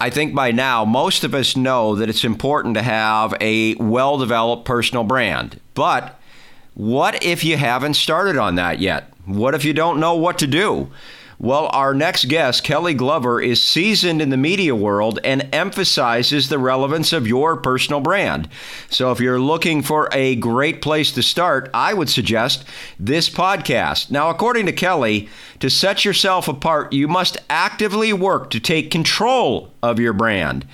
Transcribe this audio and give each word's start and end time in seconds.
I 0.00 0.10
think 0.10 0.32
by 0.32 0.52
now, 0.52 0.84
most 0.84 1.24
of 1.24 1.34
us 1.34 1.56
know 1.56 1.96
that 1.96 2.08
it's 2.08 2.22
important 2.22 2.74
to 2.74 2.82
have 2.82 3.34
a 3.40 3.74
well 3.74 4.16
developed 4.16 4.64
personal 4.64 5.02
brand. 5.02 5.58
But 5.74 6.16
what 6.74 7.24
if 7.24 7.42
you 7.42 7.56
haven't 7.56 7.94
started 7.94 8.36
on 8.36 8.54
that 8.54 8.78
yet? 8.78 9.12
What 9.24 9.56
if 9.56 9.64
you 9.64 9.72
don't 9.72 9.98
know 9.98 10.14
what 10.14 10.38
to 10.38 10.46
do? 10.46 10.92
Well, 11.40 11.70
our 11.72 11.94
next 11.94 12.24
guest, 12.24 12.64
Kelly 12.64 12.94
Glover, 12.94 13.40
is 13.40 13.62
seasoned 13.62 14.20
in 14.20 14.30
the 14.30 14.36
media 14.36 14.74
world 14.74 15.20
and 15.22 15.48
emphasizes 15.52 16.48
the 16.48 16.58
relevance 16.58 17.12
of 17.12 17.28
your 17.28 17.56
personal 17.56 18.00
brand. 18.00 18.48
So 18.90 19.12
if 19.12 19.20
you're 19.20 19.38
looking 19.38 19.82
for 19.82 20.08
a 20.10 20.34
great 20.34 20.82
place 20.82 21.12
to 21.12 21.22
start, 21.22 21.70
I 21.72 21.94
would 21.94 22.08
suggest 22.08 22.64
this 22.98 23.30
podcast. 23.30 24.10
Now, 24.10 24.30
according 24.30 24.66
to 24.66 24.72
Kelly, 24.72 25.28
to 25.60 25.70
set 25.70 26.04
yourself 26.04 26.48
apart, 26.48 26.92
you 26.92 27.06
must 27.06 27.36
actively 27.48 28.12
work 28.12 28.50
to 28.50 28.58
take 28.58 28.90
control 28.90 29.72
of 29.80 30.00
your 30.00 30.12
brand. 30.14 30.66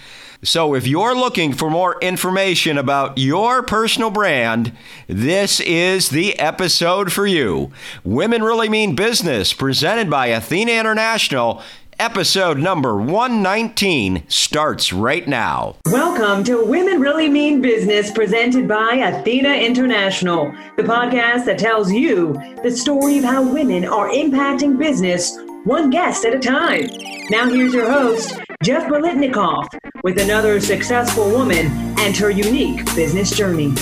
So, 0.44 0.74
if 0.74 0.86
you're 0.86 1.16
looking 1.16 1.54
for 1.54 1.70
more 1.70 1.98
information 2.00 2.76
about 2.76 3.16
your 3.16 3.62
personal 3.62 4.10
brand, 4.10 4.76
this 5.06 5.58
is 5.58 6.10
the 6.10 6.38
episode 6.38 7.10
for 7.10 7.26
you. 7.26 7.72
Women 8.04 8.42
Really 8.42 8.68
Mean 8.68 8.94
Business, 8.94 9.54
presented 9.54 10.10
by 10.10 10.26
Athena 10.26 10.72
International. 10.72 11.62
Episode 11.98 12.58
number 12.58 12.94
119 12.94 14.24
starts 14.28 14.92
right 14.92 15.26
now. 15.26 15.76
Welcome 15.86 16.44
to 16.44 16.62
Women 16.62 17.00
Really 17.00 17.30
Mean 17.30 17.62
Business, 17.62 18.10
presented 18.10 18.68
by 18.68 18.96
Athena 18.96 19.54
International, 19.54 20.52
the 20.76 20.82
podcast 20.82 21.46
that 21.46 21.58
tells 21.58 21.90
you 21.90 22.34
the 22.62 22.70
story 22.70 23.16
of 23.16 23.24
how 23.24 23.50
women 23.50 23.86
are 23.86 24.10
impacting 24.10 24.76
business 24.76 25.38
one 25.64 25.88
guest 25.88 26.26
at 26.26 26.34
a 26.34 26.38
time. 26.38 26.86
Now, 27.30 27.48
here's 27.48 27.72
your 27.72 27.90
host, 27.90 28.38
Jeff 28.64 28.84
Bolitnikoff, 28.84 29.68
with 30.04 30.18
another 30.18 30.58
successful 30.58 31.30
woman 31.30 31.66
and 32.00 32.16
her 32.16 32.30
unique 32.30 32.82
business 32.94 33.36
journey. 33.36 33.74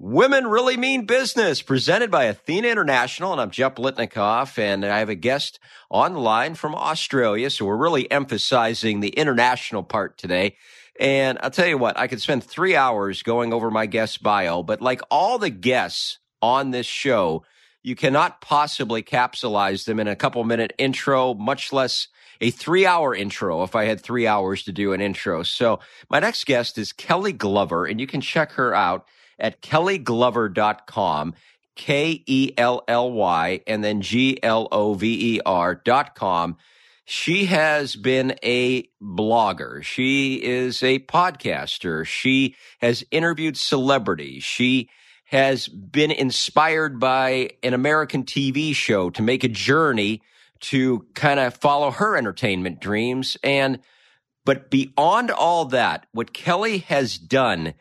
Women 0.00 0.48
Really 0.48 0.76
Mean 0.76 1.06
Business, 1.06 1.62
presented 1.62 2.10
by 2.10 2.24
Athena 2.24 2.66
International. 2.66 3.30
And 3.30 3.40
I'm 3.40 3.52
Jeff 3.52 3.76
Bolitnikoff, 3.76 4.58
and 4.58 4.84
I 4.84 4.98
have 4.98 5.08
a 5.08 5.14
guest 5.14 5.60
on 5.88 6.14
the 6.14 6.18
line 6.18 6.56
from 6.56 6.74
Australia. 6.74 7.48
So 7.48 7.64
we're 7.64 7.76
really 7.76 8.10
emphasizing 8.10 8.98
the 8.98 9.10
international 9.10 9.84
part 9.84 10.18
today. 10.18 10.56
And 10.98 11.38
I'll 11.40 11.52
tell 11.52 11.68
you 11.68 11.78
what, 11.78 11.96
I 11.96 12.08
could 12.08 12.20
spend 12.20 12.42
three 12.42 12.74
hours 12.74 13.22
going 13.22 13.52
over 13.52 13.70
my 13.70 13.86
guest 13.86 14.20
bio, 14.20 14.64
but 14.64 14.80
like 14.80 15.00
all 15.12 15.38
the 15.38 15.50
guests 15.50 16.18
on 16.42 16.72
this 16.72 16.86
show, 16.86 17.44
you 17.84 17.94
cannot 17.94 18.40
possibly 18.40 19.04
capsulize 19.04 19.84
them 19.84 20.00
in 20.00 20.08
a 20.08 20.16
couple 20.16 20.42
minute 20.42 20.72
intro, 20.76 21.34
much 21.34 21.72
less 21.72 22.08
a 22.44 22.50
three 22.50 22.84
hour 22.84 23.14
intro 23.14 23.62
if 23.62 23.74
I 23.74 23.84
had 23.86 24.02
three 24.02 24.26
hours 24.26 24.64
to 24.64 24.72
do 24.72 24.92
an 24.92 25.00
intro. 25.00 25.42
So 25.42 25.80
my 26.10 26.18
next 26.20 26.44
guest 26.44 26.76
is 26.76 26.92
Kelly 26.92 27.32
Glover, 27.32 27.86
and 27.86 27.98
you 27.98 28.06
can 28.06 28.20
check 28.20 28.52
her 28.52 28.74
out 28.74 29.06
at 29.38 29.62
kellyglover.com. 29.62 31.34
K 31.76 32.22
E 32.26 32.52
L 32.56 32.84
L 32.86 33.10
Y 33.10 33.60
and 33.66 33.82
then 33.82 34.00
G 34.00 34.38
L 34.42 34.68
O 34.70 34.94
V 34.94 35.36
E 35.36 35.40
R 35.44 35.74
dot 35.74 36.14
com. 36.14 36.56
She 37.06 37.46
has 37.46 37.96
been 37.96 38.36
a 38.44 38.84
blogger. 39.02 39.82
She 39.82 40.34
is 40.36 40.82
a 40.82 41.00
podcaster. 41.00 42.06
She 42.06 42.54
has 42.80 43.04
interviewed 43.10 43.56
celebrities. 43.56 44.44
She 44.44 44.88
has 45.24 45.66
been 45.66 46.12
inspired 46.12 47.00
by 47.00 47.50
an 47.62 47.74
American 47.74 48.22
TV 48.22 48.74
show 48.74 49.10
to 49.10 49.22
make 49.22 49.42
a 49.42 49.48
journey 49.48 50.22
to 50.68 51.06
kind 51.14 51.40
of 51.40 51.54
follow 51.54 51.90
her 51.90 52.16
entertainment 52.16 52.80
dreams. 52.80 53.36
And, 53.42 53.80
but 54.44 54.70
beyond 54.70 55.30
all 55.30 55.66
that, 55.66 56.06
what 56.12 56.32
Kelly 56.32 56.78
has 56.78 57.18
done 57.18 57.74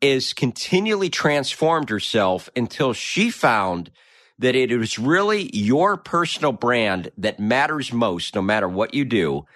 is 0.00 0.32
continually 0.32 1.08
transformed 1.08 1.88
herself 1.88 2.50
until 2.56 2.92
she 2.92 3.30
found 3.30 3.90
that 4.38 4.56
it 4.56 4.72
is 4.72 4.98
really 4.98 5.54
your 5.56 5.96
personal 5.96 6.52
brand 6.52 7.10
that 7.16 7.38
matters 7.38 7.92
most, 7.92 8.34
no 8.34 8.42
matter 8.42 8.68
what 8.68 8.94
you 8.94 9.04
do. 9.04 9.46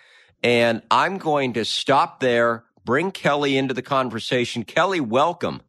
And 0.42 0.82
I'm 0.90 1.18
going 1.18 1.54
to 1.54 1.64
stop 1.64 2.20
there, 2.20 2.64
bring 2.84 3.10
Kelly 3.10 3.56
into 3.56 3.74
the 3.74 3.82
conversation. 3.82 4.64
Kelly, 4.64 5.00
welcome. 5.00 5.60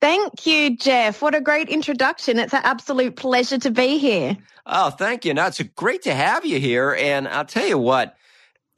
Thank 0.00 0.46
you, 0.46 0.76
Jeff. 0.76 1.20
What 1.20 1.34
a 1.34 1.40
great 1.40 1.68
introduction. 1.68 2.38
It's 2.38 2.54
an 2.54 2.62
absolute 2.64 3.16
pleasure 3.16 3.58
to 3.58 3.70
be 3.70 3.98
here. 3.98 4.36
Oh, 4.64 4.88
thank 4.90 5.24
you. 5.24 5.34
Now, 5.34 5.48
it's 5.48 5.60
great 5.60 6.02
to 6.02 6.14
have 6.14 6.46
you 6.46 6.58
here. 6.58 6.96
And 6.98 7.28
I'll 7.28 7.44
tell 7.44 7.66
you 7.66 7.76
what, 7.76 8.16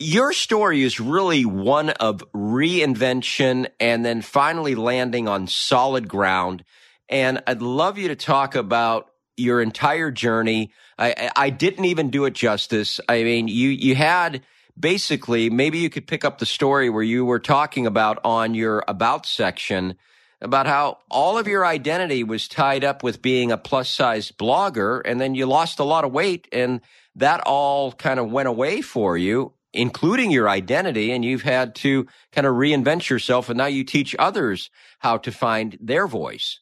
your 0.01 0.33
story 0.33 0.83
is 0.83 0.99
really 0.99 1.45
one 1.45 1.91
of 1.91 2.25
reinvention 2.35 3.69
and 3.79 4.05
then 4.05 4.21
finally 4.21 4.75
landing 4.75 5.29
on 5.29 5.47
solid 5.47 6.09
ground. 6.09 6.65
And 7.09 7.41
I'd 7.47 7.63
love 7.63 7.99
you 7.99 8.09
to 8.09 8.17
talk 8.17 8.57
about 8.57 9.11
your 9.37 9.63
entire 9.63 10.11
journey. 10.11 10.73
I, 10.99 11.31
I 11.37 11.51
didn't 11.51 11.85
even 11.85 12.11
do 12.11 12.25
it 12.25 12.35
justice. 12.35 13.01
I 13.09 13.23
mean, 13.23 13.47
you, 13.47 13.69
you 13.69 13.95
had 13.95 14.43
basically, 14.79 15.51
maybe 15.51 15.79
you 15.79 15.89
could 15.89 16.09
pick 16.09 16.25
up 16.25 16.39
the 16.39 16.47
story 16.47 16.91
where 16.91 17.03
you 17.03 17.25
were 17.25 17.39
talking 17.39 17.87
about 17.87 18.19
on 18.25 18.55
your 18.55 18.83
about 18.89 19.25
section 19.25 19.95
about 20.43 20.67
how 20.67 20.99
all 21.11 21.39
of 21.39 21.47
your 21.47 21.65
identity 21.65 22.25
was 22.25 22.49
tied 22.49 22.85
up 22.85 23.03
with 23.03 23.23
being 23.23 23.51
a 23.53 23.57
plus 23.57 23.89
size 23.89 24.31
blogger 24.33 25.01
and 25.05 25.21
then 25.21 25.35
you 25.35 25.47
lost 25.47 25.79
a 25.79 25.85
lot 25.85 26.05
of 26.05 26.13
weight 26.13 26.49
and 26.53 26.81
that 27.15 27.41
all 27.47 27.93
kind 27.93 28.19
of 28.19 28.31
went 28.31 28.49
away 28.49 28.81
for 28.83 29.17
you 29.17 29.53
including 29.73 30.31
your 30.31 30.49
identity 30.49 31.13
and 31.13 31.25
you've 31.25 31.43
had 31.43 31.75
to 31.75 32.07
kind 32.33 32.47
of 32.47 32.55
reinvent 32.55 33.09
yourself 33.09 33.49
and 33.49 33.57
now 33.57 33.67
you 33.67 33.85
teach 33.85 34.15
others 34.19 34.69
how 34.99 35.17
to 35.17 35.33
find 35.33 35.79
their 35.81 36.07
voice. 36.07 36.61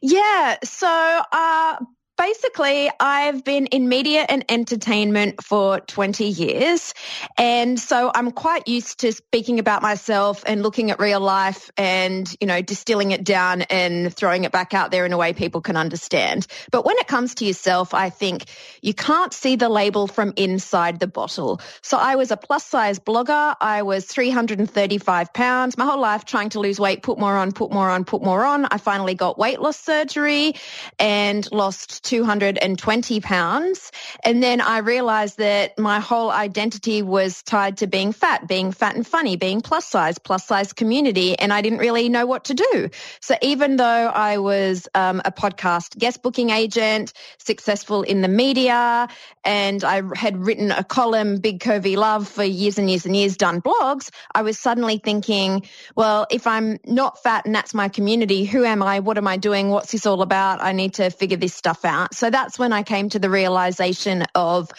Yeah 0.00 0.56
so 0.62 1.22
uh 1.32 1.76
basically, 2.16 2.90
I've 2.98 3.44
been 3.44 3.66
in 3.66 3.88
media 3.88 4.24
and 4.28 4.44
entertainment 4.48 5.42
for 5.42 5.80
20 5.80 6.24
years. 6.24 6.94
And 7.36 7.78
so 7.78 8.10
I'm 8.14 8.30
quite 8.30 8.68
used 8.68 9.00
to 9.00 9.12
speaking 9.12 9.58
about 9.58 9.82
myself 9.82 10.44
and 10.46 10.62
looking 10.62 10.90
at 10.90 11.00
real 11.00 11.20
life 11.20 11.70
and, 11.76 12.32
you 12.40 12.46
know, 12.46 12.62
distilling 12.62 13.10
it 13.10 13.24
down 13.24 13.62
and 13.62 14.14
throwing 14.14 14.44
it 14.44 14.52
back 14.52 14.74
out 14.74 14.90
there 14.90 15.06
in 15.06 15.12
a 15.12 15.16
way 15.16 15.32
people 15.32 15.60
can 15.60 15.76
understand. 15.76 16.46
But 16.70 16.84
when 16.84 16.96
it 16.98 17.06
comes 17.06 17.36
to 17.36 17.44
yourself, 17.44 17.94
I 17.94 18.10
think 18.10 18.44
you 18.80 18.94
can't 18.94 19.32
see 19.32 19.56
the 19.56 19.68
label 19.68 20.06
from 20.06 20.32
inside 20.36 21.00
the 21.00 21.06
bottle. 21.06 21.60
So 21.82 21.98
I 21.98 22.16
was 22.16 22.30
a 22.30 22.36
plus 22.36 22.64
size 22.64 22.98
blogger. 22.98 23.54
I 23.60 23.82
was 23.82 24.04
335 24.06 25.32
pounds 25.32 25.78
my 25.78 25.84
whole 25.84 26.00
life 26.00 26.24
trying 26.24 26.50
to 26.50 26.60
lose 26.60 26.78
weight, 26.78 27.02
put 27.02 27.18
more 27.18 27.36
on, 27.36 27.52
put 27.52 27.72
more 27.72 27.88
on, 27.88 28.04
put 28.04 28.22
more 28.22 28.44
on. 28.44 28.66
I 28.66 28.78
finally 28.78 29.14
got 29.14 29.38
weight 29.38 29.60
loss 29.60 29.78
surgery 29.78 30.54
and 30.98 31.50
lost 31.52 32.01
220 32.02 33.20
pounds. 33.20 33.92
And 34.24 34.42
then 34.42 34.60
I 34.60 34.78
realized 34.78 35.38
that 35.38 35.78
my 35.78 36.00
whole 36.00 36.30
identity 36.30 37.02
was 37.02 37.42
tied 37.42 37.78
to 37.78 37.86
being 37.86 38.12
fat, 38.12 38.46
being 38.46 38.72
fat 38.72 38.96
and 38.96 39.06
funny, 39.06 39.36
being 39.36 39.60
plus 39.60 39.86
size, 39.86 40.18
plus 40.18 40.46
size 40.46 40.72
community. 40.72 41.38
And 41.38 41.52
I 41.52 41.62
didn't 41.62 41.78
really 41.78 42.08
know 42.08 42.26
what 42.26 42.44
to 42.44 42.54
do. 42.54 42.90
So 43.20 43.36
even 43.42 43.76
though 43.76 43.84
I 43.84 44.38
was 44.38 44.88
um, 44.94 45.22
a 45.24 45.32
podcast 45.32 45.98
guest 45.98 46.22
booking 46.22 46.50
agent, 46.50 47.12
successful 47.38 48.02
in 48.02 48.20
the 48.22 48.28
media, 48.28 49.08
and 49.44 49.84
I 49.84 50.02
had 50.14 50.44
written 50.44 50.70
a 50.70 50.84
column, 50.84 51.38
Big 51.38 51.60
Curvy 51.60 51.96
Love, 51.96 52.28
for 52.28 52.44
years 52.44 52.78
and 52.78 52.88
years 52.88 53.06
and 53.06 53.16
years, 53.16 53.36
done 53.36 53.60
blogs, 53.60 54.10
I 54.34 54.42
was 54.42 54.58
suddenly 54.58 54.98
thinking, 54.98 55.66
well, 55.96 56.26
if 56.30 56.46
I'm 56.46 56.78
not 56.84 57.22
fat 57.22 57.46
and 57.46 57.54
that's 57.54 57.74
my 57.74 57.88
community, 57.88 58.44
who 58.44 58.64
am 58.64 58.82
I? 58.82 59.00
What 59.00 59.18
am 59.18 59.26
I 59.26 59.36
doing? 59.36 59.70
What's 59.70 59.92
this 59.92 60.06
all 60.06 60.22
about? 60.22 60.62
I 60.62 60.72
need 60.72 60.94
to 60.94 61.10
figure 61.10 61.36
this 61.36 61.54
stuff 61.54 61.84
out. 61.84 61.91
So 62.12 62.30
that's 62.30 62.58
when 62.58 62.72
I 62.72 62.82
came 62.82 63.08
to 63.10 63.18
the 63.18 63.30
realization 63.30 64.24
of 64.34 64.70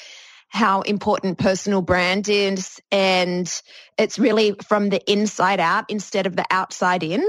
how 0.50 0.81
important 0.81 1.40
personal 1.40 1.81
brand 1.81 2.29
is. 2.29 2.79
And 2.91 3.51
it's 3.97 4.20
really 4.20 4.55
from 4.67 4.90
the 4.90 5.02
inside 5.11 5.59
out 5.59 5.85
instead 5.90 6.28
of 6.28 6.35
the 6.35 6.46
outside 6.52 7.02
in. 7.02 7.28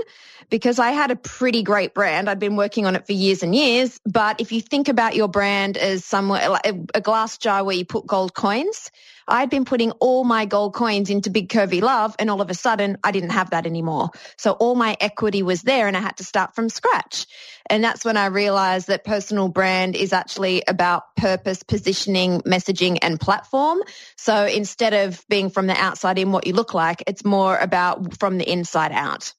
Because 0.50 0.78
I 0.78 0.90
had 0.90 1.10
a 1.10 1.16
pretty 1.16 1.62
great 1.62 1.94
brand. 1.94 2.28
I'd 2.28 2.38
been 2.38 2.56
working 2.56 2.84
on 2.84 2.96
it 2.96 3.06
for 3.06 3.12
years 3.12 3.42
and 3.42 3.54
years. 3.54 3.98
But 4.04 4.42
if 4.42 4.52
you 4.52 4.60
think 4.60 4.88
about 4.88 5.16
your 5.16 5.28
brand 5.28 5.78
as 5.78 6.04
somewhere 6.04 6.60
a 6.64 7.00
glass 7.00 7.38
jar 7.38 7.64
where 7.64 7.74
you 7.74 7.86
put 7.86 8.06
gold 8.06 8.34
coins, 8.34 8.90
I'd 9.26 9.50
been 9.50 9.64
putting 9.64 9.90
all 9.92 10.24
my 10.24 10.44
gold 10.44 10.74
coins 10.74 11.10
into 11.10 11.30
Big 11.30 11.48
Curvy 11.48 11.80
Love, 11.80 12.14
and 12.18 12.30
all 12.30 12.40
of 12.40 12.50
a 12.50 12.54
sudden, 12.54 12.98
I 13.02 13.10
didn't 13.10 13.30
have 13.30 13.50
that 13.50 13.66
anymore. 13.66 14.10
So 14.36 14.52
all 14.52 14.74
my 14.74 14.96
equity 15.00 15.42
was 15.42 15.62
there, 15.62 15.86
and 15.88 15.96
I 15.96 16.00
had 16.00 16.16
to 16.18 16.24
start 16.24 16.54
from 16.54 16.68
scratch. 16.68 17.26
And 17.70 17.82
that's 17.82 18.04
when 18.04 18.16
I 18.16 18.26
realized 18.26 18.88
that 18.88 19.04
personal 19.04 19.48
brand 19.48 19.96
is 19.96 20.12
actually 20.12 20.62
about 20.68 21.16
purpose, 21.16 21.62
positioning, 21.62 22.42
messaging, 22.42 22.98
and 23.00 23.18
platform. 23.18 23.82
So 24.16 24.44
instead 24.44 24.92
of 24.92 25.24
being 25.28 25.48
from 25.48 25.66
the 25.66 25.76
outside 25.76 26.18
in 26.18 26.30
what 26.32 26.46
you 26.46 26.52
look 26.52 26.74
like, 26.74 27.04
it's 27.06 27.24
more 27.24 27.56
about 27.56 28.18
from 28.18 28.38
the 28.38 28.50
inside 28.50 28.92
out. 28.92 29.32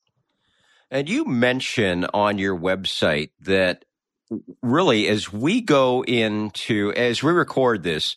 And 0.90 1.10
you 1.10 1.26
mention 1.26 2.06
on 2.06 2.38
your 2.38 2.58
website 2.58 3.32
that 3.42 3.86
really, 4.62 5.08
as 5.08 5.32
we 5.32 5.62
go 5.62 6.04
into, 6.04 6.94
as 6.94 7.22
we 7.22 7.32
record 7.32 7.84
this, 7.84 8.16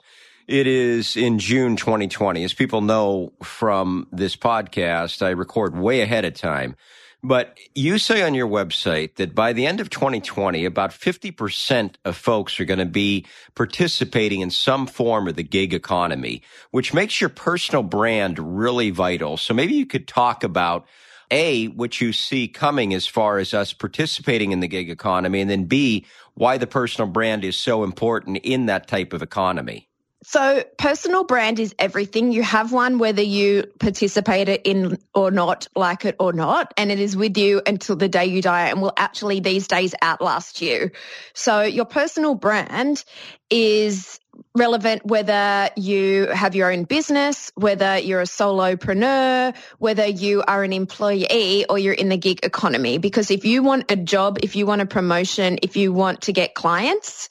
It 0.49 0.67
is 0.67 1.15
in 1.15 1.39
June 1.39 1.77
2020. 1.77 2.43
As 2.43 2.55
people 2.55 2.81
know 2.81 3.35
from 3.43 4.09
this 4.11 4.35
podcast, 4.35 5.21
I 5.21 5.29
record 5.29 5.77
way 5.77 6.01
ahead 6.01 6.25
of 6.25 6.33
time. 6.33 6.75
But 7.23 7.59
you 7.75 7.99
say 7.99 8.23
on 8.23 8.33
your 8.33 8.49
website 8.49 9.17
that 9.17 9.35
by 9.35 9.53
the 9.53 9.67
end 9.67 9.79
of 9.79 9.91
2020, 9.91 10.65
about 10.65 10.93
50% 10.93 11.97
of 12.07 12.17
folks 12.17 12.59
are 12.59 12.65
going 12.65 12.79
to 12.79 12.87
be 12.87 13.27
participating 13.55 14.41
in 14.41 14.51
some 14.51 14.87
form 14.87 15.29
of 15.29 15.37
the 15.37 15.43
gig 15.43 15.75
economy, 15.75 16.41
which 16.71 16.95
makes 16.95 17.21
your 17.21 17.29
personal 17.29 17.83
brand 17.83 18.39
really 18.39 18.89
vital. 18.89 19.37
So 19.37 19.53
maybe 19.53 19.75
you 19.75 19.85
could 19.85 20.09
talk 20.09 20.45
about 20.45 20.87
a, 21.31 21.67
what 21.67 22.01
you 22.01 22.15
see 22.15 22.49
coming 22.49 22.95
as 22.95 23.07
far 23.07 23.37
as 23.37 23.53
us 23.53 23.75
participating 23.75 24.53
in 24.53 24.61
the 24.61 24.69
gig 24.69 24.89
economy, 24.89 25.43
and 25.43 25.51
then 25.51 25.65
B, 25.65 26.07
why 26.33 26.57
the 26.57 26.67
personal 26.67 27.11
brand 27.11 27.45
is 27.45 27.59
so 27.59 27.85
important 27.85 28.39
in 28.39 28.65
that 28.65 28.87
type 28.87 29.13
of 29.13 29.21
economy. 29.21 29.89
So, 30.25 30.65
personal 30.77 31.23
brand 31.23 31.61
is 31.61 31.75
everything. 31.79 32.33
You 32.33 32.43
have 32.43 32.73
one 32.73 32.99
whether 32.99 33.23
you 33.23 33.65
participate 33.79 34.49
in 34.49 34.99
or 35.15 35.31
not, 35.31 35.69
like 35.77 36.05
it 36.05 36.17
or 36.19 36.33
not, 36.33 36.75
and 36.77 36.91
it 36.91 36.99
is 36.99 37.17
with 37.17 37.39
you 37.39 37.63
until 37.65 37.95
the 37.95 38.09
day 38.09 38.27
you 38.27 38.43
die 38.43 38.69
and 38.69 38.83
will 38.83 38.93
actually 38.97 39.39
these 39.39 39.69
days 39.69 39.95
outlast 40.03 40.61
you. 40.61 40.91
So, 41.35 41.63
your 41.63 41.85
personal 41.85 42.35
brand 42.35 43.05
is 43.49 44.19
relevant 44.55 45.05
whether 45.05 45.71
you 45.77 46.27
have 46.27 46.55
your 46.55 46.73
own 46.73 46.85
business, 46.85 47.51
whether 47.55 47.99
you're 47.99 48.21
a 48.21 48.25
solopreneur, 48.25 49.55
whether 49.79 50.07
you 50.07 50.43
are 50.47 50.65
an 50.65 50.73
employee 50.73 51.65
or 51.69 51.79
you're 51.79 51.95
in 51.95 52.09
the 52.09 52.17
gig 52.17 52.41
economy. 52.43 52.99
Because 52.99 53.31
if 53.31 53.45
you 53.45 53.63
want 53.63 53.91
a 53.91 53.97
job, 53.97 54.39
if 54.43 54.57
you 54.57 54.67
want 54.67 54.81
a 54.81 54.87
promotion, 54.87 55.59
if 55.63 55.77
you 55.77 55.93
want 55.93 56.23
to 56.23 56.33
get 56.33 56.55
clients, 56.55 57.29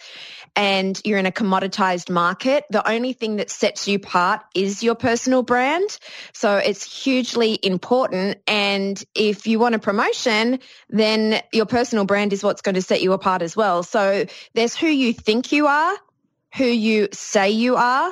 and 0.57 0.99
you're 1.05 1.19
in 1.19 1.27
a 1.27 1.31
commoditized 1.31 2.09
market, 2.09 2.65
the 2.71 2.89
only 2.89 3.13
thing 3.13 3.35
that 3.35 3.51
sets 3.51 3.87
you 3.87 3.97
apart 3.97 4.41
is 4.55 4.81
your 4.81 4.95
personal 4.95 5.43
brand. 5.43 5.99
So 6.33 6.57
it's 6.57 6.83
hugely 7.03 7.59
important. 7.61 8.39
And 8.47 9.01
if 9.13 9.45
you 9.45 9.59
want 9.59 9.75
a 9.75 9.79
promotion, 9.79 10.59
then 10.89 11.41
your 11.53 11.67
personal 11.67 12.05
brand 12.05 12.33
is 12.33 12.43
what's 12.43 12.63
going 12.63 12.73
to 12.73 12.81
set 12.81 13.03
you 13.03 13.13
apart 13.13 13.43
as 13.43 13.55
well. 13.55 13.83
So 13.83 14.25
there's 14.55 14.75
who 14.75 14.87
you 14.87 15.13
think 15.13 15.51
you 15.51 15.67
are, 15.67 15.95
who 16.55 16.65
you 16.65 17.09
say 17.13 17.51
you 17.51 17.75
are, 17.75 18.11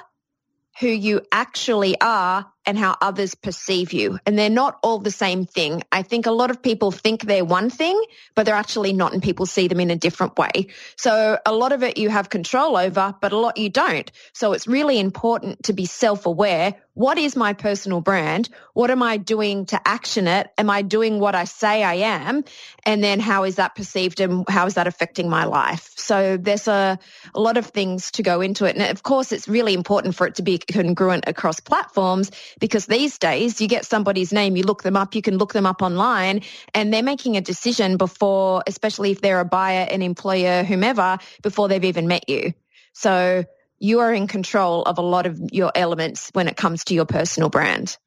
who 0.79 0.87
you 0.87 1.21
actually 1.31 1.99
are, 1.99 2.45
and 2.65 2.77
how 2.77 2.95
others 3.01 3.35
perceive 3.35 3.93
you. 3.93 4.19
And 4.25 4.37
they're 4.37 4.49
not 4.49 4.79
all 4.83 4.99
the 4.99 5.11
same 5.11 5.45
thing. 5.45 5.83
I 5.91 6.01
think 6.01 6.25
a 6.25 6.31
lot 6.31 6.51
of 6.51 6.61
people 6.61 6.91
think 6.91 7.23
they're 7.23 7.45
one 7.45 7.69
thing, 7.69 8.01
but 8.35 8.45
they're 8.45 8.55
actually 8.55 8.93
not, 8.93 9.13
and 9.13 9.21
people 9.21 9.45
see 9.45 9.67
them 9.67 9.79
in 9.79 9.91
a 9.91 9.95
different 9.95 10.37
way. 10.37 10.67
So 10.95 11.37
a 11.45 11.53
lot 11.53 11.71
of 11.71 11.83
it 11.83 11.97
you 11.97 12.09
have 12.09 12.29
control 12.29 12.77
over, 12.77 13.15
but 13.21 13.31
a 13.31 13.37
lot 13.37 13.57
you 13.57 13.69
don't. 13.69 14.11
So 14.33 14.53
it's 14.53 14.67
really 14.67 14.99
important 14.99 15.63
to 15.63 15.73
be 15.73 15.85
self 15.85 16.25
aware. 16.25 16.75
What 16.93 17.17
is 17.17 17.35
my 17.35 17.51
personal 17.51 17.99
brand? 17.99 18.47
What 18.73 18.89
am 18.89 19.03
I 19.03 19.17
doing 19.17 19.65
to 19.67 19.81
action 19.85 20.27
it? 20.27 20.49
Am 20.57 20.69
I 20.69 20.81
doing 20.81 21.19
what 21.19 21.35
I 21.35 21.43
say 21.43 21.83
I 21.83 21.95
am? 21.95 22.45
And 22.83 23.03
then 23.03 23.19
how 23.19 23.43
is 23.43 23.55
that 23.55 23.75
perceived 23.75 24.21
and 24.21 24.47
how 24.47 24.65
is 24.65 24.75
that 24.75 24.87
affecting 24.87 25.29
my 25.29 25.43
life? 25.43 25.91
So 25.97 26.37
there's 26.37 26.69
a, 26.69 26.97
a 27.33 27.39
lot 27.39 27.57
of 27.57 27.65
things 27.65 28.11
to 28.11 28.23
go 28.23 28.39
into 28.39 28.63
it. 28.63 28.77
And 28.77 28.89
of 28.89 29.03
course, 29.03 29.33
it's 29.33 29.49
really 29.49 29.73
important 29.73 30.15
for 30.15 30.25
it 30.25 30.35
to 30.35 30.41
be 30.41 30.57
congruent 30.57 31.25
across 31.27 31.59
platforms 31.59 32.31
because 32.59 32.85
these 32.85 33.17
days 33.17 33.59
you 33.61 33.67
get 33.67 33.85
somebody's 33.85 34.31
name, 34.31 34.55
you 34.55 34.63
look 34.63 34.83
them 34.83 34.95
up, 34.95 35.15
you 35.15 35.21
can 35.21 35.37
look 35.37 35.53
them 35.53 35.65
up 35.65 35.81
online 35.81 36.41
and 36.73 36.93
they're 36.93 37.03
making 37.03 37.37
a 37.37 37.41
decision 37.41 37.97
before, 37.97 38.63
especially 38.67 39.11
if 39.11 39.21
they're 39.21 39.39
a 39.39 39.45
buyer, 39.45 39.87
an 39.89 40.01
employer, 40.01 40.63
whomever, 40.63 41.17
before 41.41 41.67
they've 41.67 41.83
even 41.83 42.07
met 42.07 42.29
you. 42.29 42.53
So 42.93 43.45
you 43.79 43.99
are 43.99 44.13
in 44.13 44.27
control 44.27 44.83
of 44.83 44.97
a 44.97 45.01
lot 45.01 45.25
of 45.25 45.39
your 45.51 45.71
elements 45.75 46.29
when 46.33 46.47
it 46.47 46.55
comes 46.55 46.85
to 46.85 46.93
your 46.93 47.05
personal 47.05 47.49
brand. 47.49 47.97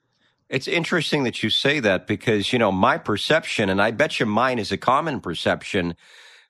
It's 0.48 0.66
interesting 0.66 1.24
that 1.24 1.42
you 1.42 1.50
say 1.50 1.80
that 1.80 2.06
because, 2.06 2.52
you 2.52 2.58
know, 2.58 2.72
my 2.72 2.96
perception, 2.96 3.68
and 3.68 3.82
I 3.82 3.90
bet 3.90 4.18
you 4.18 4.24
mine 4.24 4.58
is 4.58 4.72
a 4.72 4.78
common 4.78 5.20
perception, 5.20 5.94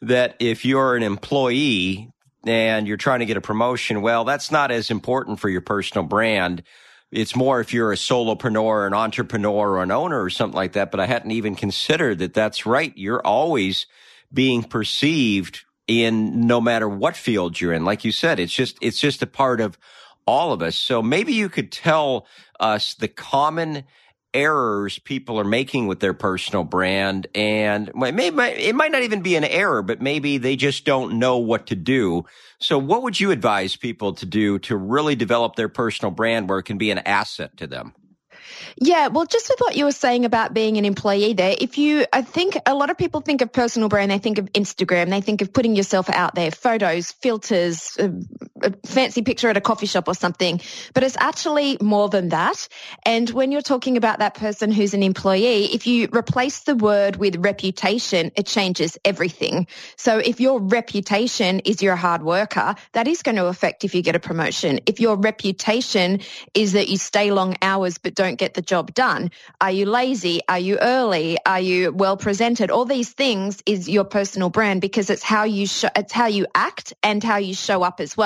that 0.01 0.37
if 0.39 0.65
you're 0.65 0.94
an 0.94 1.03
employee 1.03 2.12
and 2.47 2.87
you're 2.87 2.97
trying 2.97 3.19
to 3.19 3.27
get 3.27 3.37
a 3.37 3.41
promotion, 3.41 4.01
well, 4.01 4.25
that's 4.25 4.53
not 4.53 4.71
as 4.71 4.93
important 4.93 5.41
for 5.41 5.49
your 5.49 5.62
personal 5.62 6.05
brand 6.06 6.62
it's 7.10 7.34
more 7.34 7.60
if 7.60 7.72
you're 7.72 7.93
a 7.93 7.96
solopreneur, 7.96 8.87
an 8.87 8.94
entrepreneur, 8.94 9.70
or 9.70 9.82
an 9.82 9.90
owner 9.90 10.22
or 10.22 10.31
something 10.31 10.56
like 10.56 10.72
that. 10.72 10.90
But 10.90 11.00
I 11.00 11.06
hadn't 11.06 11.31
even 11.31 11.55
considered 11.55 12.19
that 12.19 12.34
that's 12.34 12.66
right. 12.66 12.93
You're 12.96 13.26
always 13.26 13.87
being 14.32 14.62
perceived 14.62 15.64
in 15.87 16.46
no 16.46 16.60
matter 16.60 16.88
what 16.88 17.16
field 17.16 17.60
you're 17.60 17.72
in. 17.72 17.84
Like 17.84 18.05
you 18.05 18.12
said, 18.12 18.38
it's 18.38 18.52
just, 18.52 18.76
it's 18.82 19.00
just 19.00 19.22
a 19.22 19.26
part 19.26 19.60
of 19.60 19.78
all 20.26 20.52
of 20.52 20.60
us. 20.60 20.76
So 20.76 21.00
maybe 21.00 21.32
you 21.32 21.49
could 21.49 21.72
tell 21.72 22.26
us 22.60 22.93
the 22.93 23.08
common 23.08 23.84
errors 24.35 24.99
people 24.99 25.39
are 25.41 25.45
making 25.45 25.87
with 25.87 26.01
their 26.01 26.15
personal 26.15 26.65
brand. 26.65 27.27
And 27.35 27.89
it, 27.89 27.97
may, 27.97 28.29
it 28.29 28.75
might 28.75 28.93
not 28.93 29.03
even 29.03 29.23
be 29.23 29.37
an 29.37 29.45
error 29.45 29.83
but 29.83 30.01
maybe 30.01 30.39
they 30.39 30.57
just 30.57 30.85
don't 30.85 31.19
know 31.19 31.39
what 31.39 31.69
to 31.69 31.77
do. 31.77 32.25
So 32.59 32.79
what 32.79 33.03
would 33.03 33.19
you 33.19 33.31
advise 33.31 33.77
people 33.77 34.15
to 34.15 34.27
do 34.27 34.59
to 34.61 34.77
really 34.77 35.15
develop 35.15 35.57
their 35.57 35.69
personal 35.69 36.11
brand 36.11 36.49
where 36.49 36.59
it 36.59 36.65
can 36.65 36.79
be 36.79 36.91
an 36.91 36.99
asset 36.99 37.57
to 37.59 37.67
them? 37.67 37.95
Yeah, 38.81 39.09
well, 39.09 39.27
just 39.27 39.49
with 39.49 39.59
what 39.61 39.77
you 39.77 39.85
were 39.85 39.93
saying 39.93 40.25
about 40.25 40.55
being 40.55 40.77
an 40.77 40.85
employee 40.85 41.33
there, 41.33 41.57
if 41.61 41.79
you, 41.79 42.07
I 42.13 42.23
think 42.23 42.57
a 42.67 42.75
lot 42.75 42.91
of 42.91 42.99
people 42.99 43.21
think 43.21 43.41
of 43.41 43.53
personal 43.53 43.89
brand, 43.89 44.11
they 44.11 44.19
think 44.19 44.39
of 44.39 44.53
Instagram, 44.53 45.11
they 45.11 45.21
think 45.21 45.43
of 45.43 45.53
putting 45.53 45.75
yourself 45.75 46.09
out 46.11 46.35
there, 46.35 46.51
photos, 46.51 47.13
filters, 47.13 47.97
uh, 47.99 48.09
a, 48.62 48.75
fancy 48.87 49.22
picture 49.22 49.49
at 49.49 49.56
a 49.56 49.60
coffee 49.60 49.87
shop 49.87 50.08
or 50.08 50.14
something, 50.14 50.60
but 50.94 51.02
it's 51.05 51.16
actually 51.19 51.78
more 51.81 52.08
than 52.08 52.31
that. 52.31 52.69
And 53.05 53.31
when 53.31 53.52
you're 53.52 53.62
talking 53.62 53.96
about 53.96 54.20
that 54.20 54.34
person 54.34 54.70
who's 54.72 54.94
an 54.94 55.02
employee, 55.02 55.66
if 55.66 55.87
you 55.87 56.08
replace 56.14 56.60
the 56.60 56.75
word 56.76 57.16
with 57.16 57.37
reputation, 57.37 58.32
it 58.37 58.46
changes 58.46 58.99
everything. 59.05 59.66
So 59.96 60.19
if 60.19 60.40
your 60.40 60.60
reputation 60.60 61.60
is 61.60 61.82
you're 61.82 61.94
a 61.94 61.96
hard 61.96 62.22
worker, 62.22 62.75
that 62.93 63.08
is 63.08 63.22
going 63.22 63.37
to 63.37 63.46
affect 63.46 63.84
if 63.84 63.94
you 63.94 64.02
get 64.02 64.16
a 64.16 64.20
promotion. 64.20 64.81
If 64.87 65.00
your 65.00 65.16
reputation 65.16 66.20
is 66.55 66.72
that 66.72 66.88
you 66.88 66.96
stay 66.99 67.31
long 67.32 67.56
hours 67.62 67.99
but 67.99 68.14
don't 68.14 68.37
get 68.37 68.55
the 68.55 68.62
job 68.62 68.94
done? 68.94 69.31
Are 69.60 69.70
you 69.70 69.87
lazy? 69.87 70.40
Are 70.49 70.58
you 70.58 70.78
early? 70.81 71.38
Are 71.46 71.60
you 71.60 71.93
well 71.93 72.16
presented? 72.16 72.70
All 72.70 72.84
these 72.84 73.10
things 73.12 73.62
is 73.66 73.88
your 73.88 74.05
personal 74.05 74.50
brand 74.50 74.81
because 74.81 75.10
it's 75.10 75.22
how 75.22 75.44
you 75.44 75.66
sh- 75.66 75.84
it's 75.96 76.12
how 76.12 76.26
you 76.26 76.46
act 76.55 76.93
and 77.02 77.22
how 77.22 77.37
you 77.38 77.55
show 77.55 77.82
up 77.82 78.00
as 78.00 78.16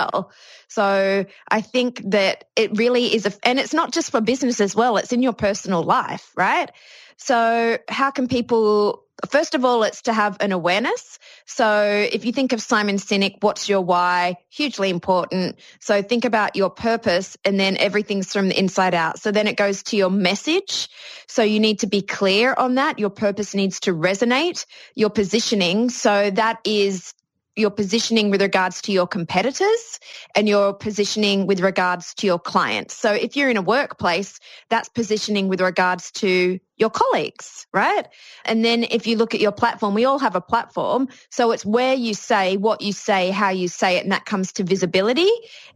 So 0.68 1.24
I 1.48 1.60
think 1.60 2.02
that 2.10 2.44
it 2.56 2.76
really 2.78 3.14
is 3.14 3.26
a, 3.26 3.32
and 3.42 3.58
it's 3.58 3.74
not 3.74 3.92
just 3.92 4.10
for 4.10 4.20
business 4.20 4.60
as 4.60 4.74
well. 4.74 4.96
It's 4.96 5.12
in 5.12 5.22
your 5.22 5.32
personal 5.32 5.82
life, 5.82 6.32
right? 6.36 6.70
So 7.16 7.78
how 7.88 8.10
can 8.10 8.28
people 8.28 9.04
First 9.30 9.54
of 9.54 9.64
all, 9.64 9.84
it's 9.84 10.02
to 10.02 10.12
have 10.12 10.36
an 10.40 10.50
awareness. 10.50 11.18
So 11.46 11.84
if 12.12 12.24
you 12.24 12.32
think 12.32 12.52
of 12.52 12.60
Simon 12.60 12.96
Sinek, 12.96 13.36
what's 13.40 13.68
your 13.68 13.80
why? 13.80 14.36
Hugely 14.50 14.90
important. 14.90 15.60
So 15.80 16.02
think 16.02 16.24
about 16.24 16.56
your 16.56 16.70
purpose 16.70 17.36
and 17.44 17.60
then 17.60 17.76
everything's 17.76 18.32
from 18.32 18.48
the 18.48 18.58
inside 18.58 18.94
out. 18.94 19.20
So 19.20 19.30
then 19.30 19.46
it 19.46 19.56
goes 19.56 19.84
to 19.84 19.96
your 19.96 20.10
message. 20.10 20.88
So 21.28 21.42
you 21.42 21.60
need 21.60 21.80
to 21.80 21.86
be 21.86 22.02
clear 22.02 22.52
on 22.52 22.76
that. 22.76 22.98
Your 22.98 23.10
purpose 23.10 23.54
needs 23.54 23.80
to 23.80 23.94
resonate. 23.94 24.66
Your 24.96 25.10
positioning. 25.10 25.90
So 25.90 26.30
that 26.30 26.58
is 26.64 27.14
your 27.54 27.70
positioning 27.70 28.30
with 28.30 28.40
regards 28.40 28.80
to 28.82 28.92
your 28.92 29.06
competitors 29.06 30.00
and 30.34 30.48
your 30.48 30.72
positioning 30.72 31.46
with 31.46 31.60
regards 31.60 32.14
to 32.14 32.26
your 32.26 32.38
clients. 32.38 32.96
So 32.96 33.12
if 33.12 33.36
you're 33.36 33.50
in 33.50 33.56
a 33.58 33.62
workplace, 33.62 34.38
that's 34.70 34.88
positioning 34.88 35.48
with 35.48 35.60
regards 35.60 36.10
to 36.12 36.58
your 36.78 36.90
colleagues, 36.90 37.66
right? 37.72 38.08
And 38.44 38.64
then 38.64 38.84
if 38.84 39.06
you 39.06 39.16
look 39.16 39.34
at 39.34 39.40
your 39.40 39.52
platform, 39.52 39.94
we 39.94 40.06
all 40.06 40.18
have 40.18 40.34
a 40.34 40.40
platform. 40.40 41.08
So 41.30 41.52
it's 41.52 41.64
where 41.64 41.94
you 41.94 42.14
say, 42.14 42.56
what 42.56 42.80
you 42.80 42.92
say, 42.92 43.30
how 43.30 43.50
you 43.50 43.68
say 43.68 43.98
it, 43.98 44.02
and 44.02 44.12
that 44.12 44.24
comes 44.24 44.52
to 44.54 44.64
visibility 44.64 45.30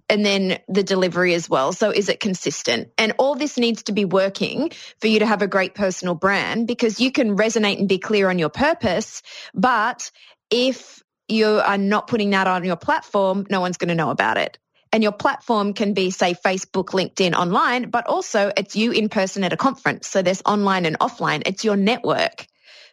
and 0.09 0.25
then 0.25 0.59
the 0.69 0.83
delivery 0.83 1.35
as 1.35 1.49
well. 1.49 1.73
So 1.73 1.91
is 1.91 2.09
it 2.09 2.21
consistent? 2.21 2.89
And 2.97 3.13
all 3.19 3.35
this 3.35 3.59
needs 3.59 3.85
to 3.85 3.93
be 3.93 4.05
working 4.05 4.71
for 5.01 5.09
you 5.09 5.19
to 5.19 5.27
have 5.27 5.43
a 5.43 5.49
great 5.49 5.75
personal 5.75 6.15
brand 6.15 6.67
because 6.67 7.01
you 7.01 7.13
can 7.13 7.37
resonate 7.37 7.79
and 7.79 7.89
be 7.89 7.99
clear 7.99 8.31
on 8.31 8.39
your 8.39 8.49
purpose. 8.49 9.23
But 9.55 10.11
if 10.51 11.03
you 11.29 11.61
are 11.65 11.79
not 11.79 12.07
putting 12.07 12.31
that 12.31 12.47
on 12.47 12.65
your 12.65 12.77
platform, 12.77 13.47
no 13.51 13.61
one's 13.61 13.77
going 13.77 13.89
to 13.89 13.95
know 13.95 14.11
about 14.11 14.37
it. 14.37 14.59
And 14.93 15.03
your 15.03 15.13
platform 15.13 15.75
can 15.75 15.95
be, 15.95 16.11
say, 16.11 16.35
Facebook, 16.35 16.87
LinkedIn, 16.87 17.35
online, 17.35 17.91
but 17.91 18.07
also 18.07 18.53
it's 18.57 18.77
you 18.77 18.93
in 18.93 19.09
person 19.09 19.45
at 19.45 19.53
a 19.53 19.57
conference. 19.57 20.07
So 20.09 20.23
there's 20.23 20.43
online 20.47 20.87
and 20.87 20.99
offline. 20.99 21.43
It's 21.45 21.65
your 21.65 21.77
network. 21.77 22.47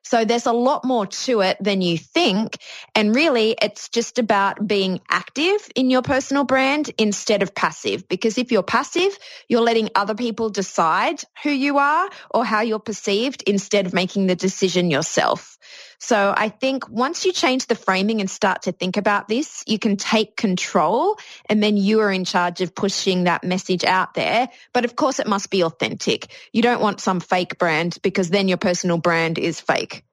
So 0.04 0.26
there's 0.26 0.46
a 0.46 0.52
lot 0.52 0.84
more 0.84 1.08
to 1.08 1.42
it 1.42 1.58
than 1.62 1.82
you 1.82 1.98
think. 1.98 2.58
And 2.94 3.16
really, 3.16 3.56
it's 3.62 3.88
just 3.88 4.20
about 4.20 4.68
being 4.68 5.00
active 5.10 5.70
in 5.76 5.90
your 5.90 6.02
personal 6.02 6.44
brand 6.44 6.92
instead 6.98 7.42
of 7.42 7.56
passive. 7.56 8.08
Because 8.10 8.38
if 8.38 8.52
you're 8.52 8.64
passive, 8.64 9.18
you're 9.48 9.62
letting 9.62 9.90
other 9.96 10.16
people 10.16 10.50
decide 10.50 11.24
who 11.42 11.52
you 11.52 11.78
are 11.78 12.10
or 12.32 12.44
how 12.44 12.62
you're 12.62 12.80
perceived 12.80 13.44
instead 13.44 13.86
of 13.86 13.94
making 13.94 14.28
the 14.28 14.36
decision 14.36 14.92
yourself. 14.92 15.58
So 16.04 16.34
I 16.36 16.50
think 16.50 16.90
once 16.90 17.24
you 17.24 17.32
change 17.32 17.68
the 17.68 17.76
framing 17.76 18.20
and 18.20 18.30
start 18.30 18.64
to 18.64 18.74
think 18.74 18.98
about 18.98 19.30
this, 19.30 19.64
you 19.68 19.80
can 19.80 19.96
take 19.96 20.36
control 20.36 21.18
and 21.46 21.64
then 21.64 21.78
you 21.78 22.02
are 22.02 22.12
in 22.12 22.26
charge 22.26 22.60
of 22.60 22.76
pushing 22.76 23.24
that 23.24 23.46
message 23.46 23.86
out 23.86 24.14
there. 24.14 24.50
But 24.74 24.84
of 24.84 24.98
course 24.98 25.20
it 25.20 25.28
must 25.28 25.50
be 25.50 25.64
authentic. 25.64 26.28
You 26.52 26.62
don't 26.62 26.82
want 26.82 27.00
some 27.00 27.22
fake 27.22 27.58
brand 27.58 28.00
because 28.04 28.30
then 28.30 28.50
your 28.50 28.58
personal 28.58 28.98
brand 28.98 29.40
is 29.40 29.62
fake. 29.62 30.04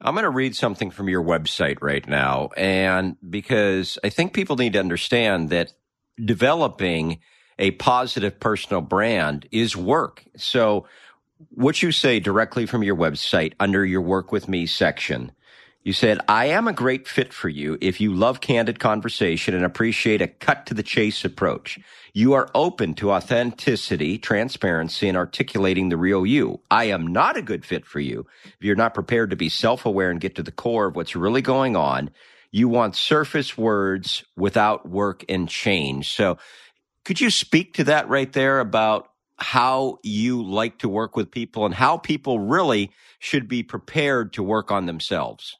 I'm 0.00 0.14
going 0.14 0.22
to 0.22 0.30
read 0.30 0.54
something 0.54 0.92
from 0.92 1.08
your 1.08 1.24
website 1.24 1.78
right 1.82 2.06
now. 2.06 2.50
And 2.56 3.16
because 3.28 3.98
I 4.04 4.08
think 4.08 4.32
people 4.32 4.54
need 4.54 4.74
to 4.74 4.78
understand 4.78 5.50
that 5.50 5.72
developing 6.24 7.18
a 7.58 7.72
positive 7.72 8.38
personal 8.38 8.82
brand 8.82 9.48
is 9.50 9.76
work. 9.76 10.24
So 10.36 10.86
what 11.50 11.82
you 11.82 11.92
say 11.92 12.20
directly 12.20 12.66
from 12.66 12.82
your 12.82 12.96
website 12.96 13.54
under 13.60 13.84
your 13.84 14.00
work 14.00 14.32
with 14.32 14.48
me 14.48 14.66
section, 14.66 15.32
you 15.84 15.92
said, 15.92 16.20
I 16.28 16.46
am 16.46 16.68
a 16.68 16.72
great 16.72 17.08
fit 17.08 17.32
for 17.32 17.48
you 17.48 17.76
if 17.80 18.00
you 18.00 18.14
love 18.14 18.40
candid 18.40 18.78
conversation 18.78 19.54
and 19.54 19.64
appreciate 19.64 20.22
a 20.22 20.28
cut 20.28 20.66
to 20.66 20.74
the 20.74 20.82
chase 20.82 21.24
approach. 21.24 21.78
You 22.14 22.34
are 22.34 22.48
open 22.54 22.94
to 22.94 23.10
authenticity, 23.10 24.18
transparency, 24.18 25.08
and 25.08 25.16
articulating 25.16 25.88
the 25.88 25.96
real 25.96 26.24
you. 26.24 26.60
I 26.70 26.84
am 26.84 27.08
not 27.08 27.36
a 27.36 27.42
good 27.42 27.64
fit 27.64 27.84
for 27.84 27.98
you 27.98 28.26
if 28.44 28.56
you're 28.60 28.76
not 28.76 28.94
prepared 28.94 29.30
to 29.30 29.36
be 29.36 29.48
self 29.48 29.84
aware 29.84 30.10
and 30.10 30.20
get 30.20 30.36
to 30.36 30.42
the 30.44 30.52
core 30.52 30.86
of 30.86 30.96
what's 30.96 31.16
really 31.16 31.42
going 31.42 31.74
on. 31.74 32.10
You 32.52 32.68
want 32.68 32.94
surface 32.94 33.58
words 33.58 34.24
without 34.36 34.88
work 34.88 35.24
and 35.28 35.48
change. 35.48 36.12
So 36.12 36.38
could 37.04 37.20
you 37.20 37.30
speak 37.30 37.74
to 37.74 37.84
that 37.84 38.08
right 38.08 38.32
there 38.32 38.60
about 38.60 39.08
how 39.42 39.98
you 40.02 40.42
like 40.42 40.78
to 40.78 40.88
work 40.88 41.16
with 41.16 41.30
people 41.30 41.66
and 41.66 41.74
how 41.74 41.98
people 41.98 42.38
really 42.38 42.90
should 43.18 43.48
be 43.48 43.62
prepared 43.62 44.32
to 44.34 44.42
work 44.42 44.70
on 44.70 44.86
themselves? 44.86 45.58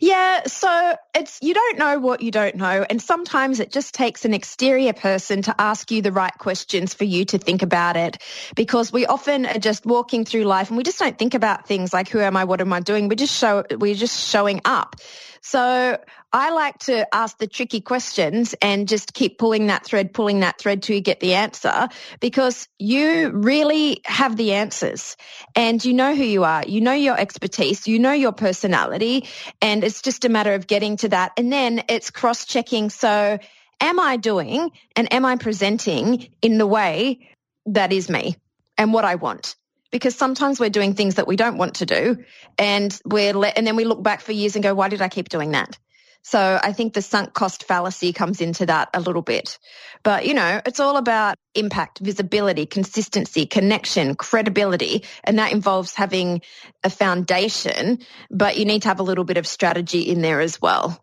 Yeah, 0.00 0.42
so 0.46 0.96
it's 1.14 1.38
you 1.42 1.54
don't 1.54 1.78
know 1.78 1.98
what 1.98 2.20
you 2.20 2.30
don't 2.30 2.56
know 2.56 2.84
and 2.88 3.00
sometimes 3.00 3.60
it 3.60 3.72
just 3.72 3.94
takes 3.94 4.24
an 4.24 4.34
exterior 4.34 4.92
person 4.92 5.42
to 5.42 5.54
ask 5.58 5.90
you 5.90 6.02
the 6.02 6.12
right 6.12 6.36
questions 6.36 6.92
for 6.92 7.04
you 7.04 7.24
to 7.26 7.38
think 7.38 7.62
about 7.62 7.96
it 7.96 8.18
because 8.54 8.92
we 8.92 9.06
often 9.06 9.46
are 9.46 9.58
just 9.58 9.86
walking 9.86 10.24
through 10.24 10.44
life 10.44 10.68
and 10.68 10.76
we 10.76 10.82
just 10.82 10.98
don't 10.98 11.18
think 11.18 11.34
about 11.34 11.66
things 11.66 11.92
like 11.92 12.08
who 12.08 12.20
am 12.20 12.36
I 12.36 12.44
what 12.44 12.60
am 12.60 12.72
I 12.72 12.80
doing 12.80 13.08
we 13.08 13.16
just 13.16 13.36
show 13.36 13.64
we're 13.78 13.94
just 13.94 14.28
showing 14.28 14.60
up. 14.64 14.96
So 15.44 15.98
I 16.32 16.50
like 16.50 16.78
to 16.80 17.12
ask 17.12 17.36
the 17.36 17.48
tricky 17.48 17.80
questions 17.80 18.54
and 18.62 18.86
just 18.86 19.12
keep 19.12 19.38
pulling 19.38 19.66
that 19.66 19.84
thread, 19.84 20.14
pulling 20.14 20.40
that 20.40 20.58
thread 20.58 20.84
till 20.84 20.94
you 20.94 21.02
get 21.02 21.18
the 21.18 21.34
answer 21.34 21.88
because 22.20 22.68
you 22.78 23.30
really 23.30 24.00
have 24.04 24.36
the 24.36 24.52
answers 24.52 25.16
and 25.56 25.84
you 25.84 25.94
know 25.94 26.14
who 26.14 26.22
you 26.22 26.44
are. 26.44 26.62
You 26.64 26.80
know 26.80 26.92
your 26.92 27.18
expertise. 27.18 27.88
You 27.88 27.98
know 27.98 28.12
your 28.12 28.30
personality 28.30 29.26
and 29.60 29.82
it's 29.82 30.00
just 30.00 30.24
a 30.24 30.28
matter 30.28 30.54
of 30.54 30.68
getting 30.68 30.96
to 30.98 31.08
that. 31.08 31.32
And 31.36 31.52
then 31.52 31.82
it's 31.88 32.10
cross 32.10 32.46
checking. 32.46 32.88
So 32.88 33.38
am 33.80 33.98
I 33.98 34.18
doing 34.18 34.70
and 34.94 35.12
am 35.12 35.24
I 35.24 35.36
presenting 35.36 36.28
in 36.40 36.58
the 36.58 36.68
way 36.68 37.28
that 37.66 37.92
is 37.92 38.08
me 38.08 38.36
and 38.78 38.92
what 38.92 39.04
I 39.04 39.16
want? 39.16 39.56
Because 39.92 40.16
sometimes 40.16 40.58
we're 40.58 40.70
doing 40.70 40.94
things 40.94 41.14
that 41.14 41.28
we 41.28 41.36
don't 41.36 41.58
want 41.58 41.76
to 41.76 41.86
do 41.86 42.24
and 42.58 43.00
we're 43.04 43.34
le- 43.34 43.52
and 43.54 43.64
then 43.64 43.76
we 43.76 43.84
look 43.84 44.02
back 44.02 44.20
for 44.20 44.32
years 44.32 44.56
and 44.56 44.64
go 44.64 44.74
why 44.74 44.88
did 44.88 45.00
I 45.00 45.08
keep 45.08 45.28
doing 45.28 45.52
that 45.52 45.78
so 46.22 46.58
I 46.62 46.72
think 46.72 46.94
the 46.94 47.02
sunk 47.02 47.34
cost 47.34 47.64
fallacy 47.64 48.12
comes 48.12 48.40
into 48.40 48.66
that 48.66 48.90
a 48.94 49.00
little 49.00 49.22
bit. 49.22 49.58
But, 50.04 50.24
you 50.24 50.34
know, 50.34 50.60
it's 50.64 50.78
all 50.78 50.96
about 50.96 51.36
impact, 51.54 51.98
visibility, 51.98 52.64
consistency, 52.64 53.44
connection, 53.46 54.14
credibility. 54.14 55.04
And 55.24 55.38
that 55.38 55.52
involves 55.52 55.94
having 55.94 56.42
a 56.84 56.90
foundation, 56.90 57.98
but 58.30 58.56
you 58.56 58.64
need 58.64 58.82
to 58.82 58.88
have 58.88 59.00
a 59.00 59.04
little 59.04 59.24
bit 59.24 59.36
of 59.36 59.46
strategy 59.46 60.02
in 60.02 60.22
there 60.22 60.40
as 60.40 60.62
well. 60.62 61.01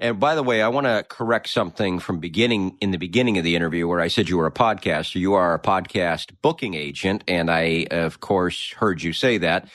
And 0.00 0.20
by 0.20 0.36
the 0.36 0.44
way, 0.44 0.62
I 0.62 0.68
want 0.68 0.86
to 0.86 1.04
correct 1.08 1.48
something 1.48 1.98
from 1.98 2.20
beginning 2.20 2.76
in 2.80 2.92
the 2.92 2.98
beginning 2.98 3.36
of 3.36 3.44
the 3.44 3.56
interview 3.56 3.88
where 3.88 4.00
I 4.00 4.08
said 4.08 4.28
you 4.28 4.38
were 4.38 4.46
a 4.46 4.52
podcaster. 4.52 5.16
You 5.16 5.34
are 5.34 5.54
a 5.54 5.58
podcast 5.58 6.30
booking 6.40 6.74
agent, 6.74 7.24
and 7.26 7.50
I, 7.50 7.86
of 7.90 8.20
course, 8.20 8.72
heard 8.72 9.02
you 9.02 9.12
say 9.12 9.38
that 9.38 9.68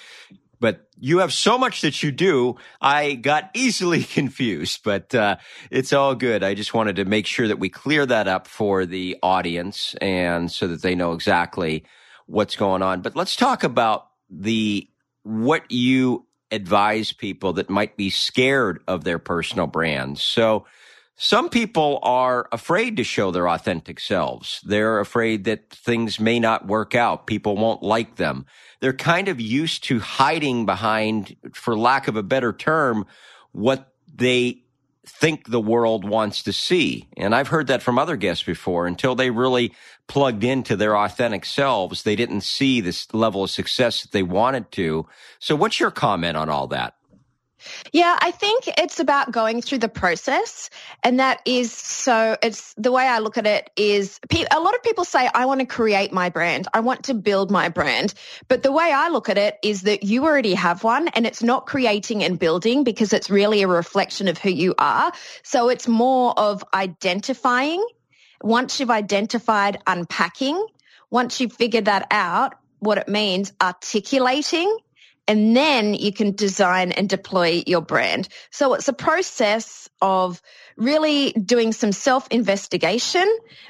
but 0.64 0.88
you 0.98 1.18
have 1.18 1.34
so 1.34 1.58
much 1.58 1.82
that 1.82 2.02
you 2.02 2.10
do. 2.10 2.56
I 2.80 3.16
got 3.16 3.50
easily 3.54 4.02
confused, 4.02 4.80
but 4.86 5.14
uh, 5.14 5.36
it's 5.70 5.92
all 5.92 6.16
good. 6.16 6.42
I 6.42 6.54
just 6.54 6.74
wanted 6.74 6.96
to 6.96 7.06
make 7.06 7.26
sure 7.26 7.50
that 7.50 7.60
we 7.60 7.68
clear 7.68 8.06
that 8.06 8.30
up 8.30 8.48
for 8.48 8.86
the 8.86 9.18
audience 9.22 9.94
and 10.00 10.50
so 10.50 10.70
that 10.70 10.82
they 10.82 10.96
know 10.96 11.12
exactly 11.12 11.84
what's 12.28 12.56
going 12.56 12.82
on. 12.82 13.02
But 13.02 13.14
let's 13.14 13.36
talk 13.36 13.66
about 13.66 14.08
the 14.30 14.88
what 15.24 15.70
you 15.70 16.28
advise 16.54 17.12
people 17.12 17.54
that 17.54 17.70
might 17.70 17.98
be 17.98 18.10
scared 18.10 18.82
of 18.88 19.04
their 19.04 19.20
personal 19.20 19.68
brands. 19.68 20.24
So 20.24 20.66
some 21.16 21.50
people 21.50 22.00
are 22.02 22.48
afraid 22.52 22.98
to 22.98 23.04
show 23.04 23.32
their 23.32 23.48
authentic 23.48 24.00
selves. 24.00 24.62
They're 24.66 25.00
afraid 25.00 25.44
that 25.44 25.70
things 25.70 26.20
may 26.20 26.40
not 26.40 26.68
work 26.68 26.96
out. 26.96 27.28
People 27.28 27.56
won't 27.56 27.84
like 27.84 28.16
them. 28.16 28.46
They're 28.80 28.94
kind 28.94 29.28
of 29.28 29.40
used 29.40 29.84
to 29.86 30.00
hiding 30.00 30.66
behind, 30.66 31.36
for 31.54 31.78
lack 31.78 32.08
of 32.08 32.16
a 32.16 32.24
better 32.24 32.52
term, 32.52 33.06
what 33.52 33.94
they 34.14 34.63
think 35.06 35.50
the 35.50 35.60
world 35.60 36.08
wants 36.08 36.44
to 36.44 36.54
see. 36.54 37.08
And 37.18 37.36
I've 37.36 37.50
heard 37.50 37.68
that 37.68 37.82
from 37.82 38.00
other 38.00 38.16
guests 38.16 38.44
before. 38.44 38.88
Until 38.88 39.16
they 39.16 39.30
really 39.30 39.74
plugged 40.08 40.44
into 40.44 40.76
their 40.76 40.98
authentic 40.98 41.46
selves, 41.46 42.04
they 42.04 42.16
didn't 42.16 42.42
see 42.42 42.82
this 42.82 43.14
level 43.14 43.44
of 43.44 43.50
success 43.50 44.02
that 44.02 44.12
they 44.12 44.24
wanted 44.24 44.72
to. 44.74 45.08
So 45.40 45.56
what's 45.56 45.80
your 45.80 45.92
comment 45.92 46.38
on 46.38 46.50
all 46.50 46.68
that? 46.68 46.96
Yeah, 47.92 48.18
I 48.20 48.32
think 48.32 48.66
it's 48.68 49.00
about 49.00 49.32
going 49.32 49.62
through 49.62 49.80
the 49.80 49.90
process. 49.90 50.70
And 51.04 51.20
that 51.20 51.42
is 51.46 51.72
so, 51.72 52.38
it's 52.42 52.74
the 52.76 52.92
way 52.92 53.08
I 53.08 53.20
look 53.20 53.38
at 53.38 53.46
it 53.46 53.70
is 53.76 54.20
a 54.52 54.60
lot 54.60 54.76
of 54.76 54.84
people 54.84 55.06
say, 55.06 55.30
I 55.34 55.46
want 55.46 55.60
to 55.60 55.66
create 55.66 56.12
my 56.12 56.30
brand. 56.30 56.68
I 56.74 56.82
want 56.82 57.06
to 57.06 57.14
build 57.14 57.52
my 57.52 57.70
brand. 57.70 58.14
But 58.48 58.64
the 58.64 58.72
way 58.72 58.92
I 58.92 59.10
look 59.10 59.30
at 59.30 59.38
it 59.38 59.58
is 59.64 59.84
that 59.84 60.04
you 60.04 60.24
already 60.26 60.54
have 60.54 60.84
one 60.84 61.08
and 61.10 61.26
it's 61.26 61.44
not 61.44 61.66
creating 61.66 62.24
and 62.24 62.40
building 62.40 62.84
because 62.84 63.14
it's 63.14 63.30
really 63.30 63.62
a 63.62 63.68
reflection 63.68 64.28
of 64.28 64.38
who 64.38 64.50
you 64.50 64.76
are. 64.78 65.12
So 65.44 65.70
it's 65.70 65.88
more 65.88 66.38
of 66.38 66.64
identifying. 66.74 67.86
Once 68.42 68.80
you've 68.80 68.92
identified 68.92 69.82
unpacking, 69.88 70.66
once 71.10 71.40
you've 71.40 71.54
figured 71.54 71.86
that 71.86 72.08
out, 72.12 72.56
what 72.80 72.98
it 72.98 73.08
means, 73.08 73.54
articulating 73.62 74.78
and 75.28 75.56
then 75.56 75.94
you 75.94 76.12
can 76.12 76.36
design 76.36 76.92
and 76.92 77.08
deploy 77.08 77.64
your 77.66 77.82
brand. 77.82 78.28
So 78.52 78.74
it's 78.74 78.88
a 78.88 78.94
process 78.94 79.90
of 80.02 80.42
really 80.76 81.32
doing 81.32 81.72
some 81.72 81.92
self 81.92 82.28
investigation. 82.30 83.28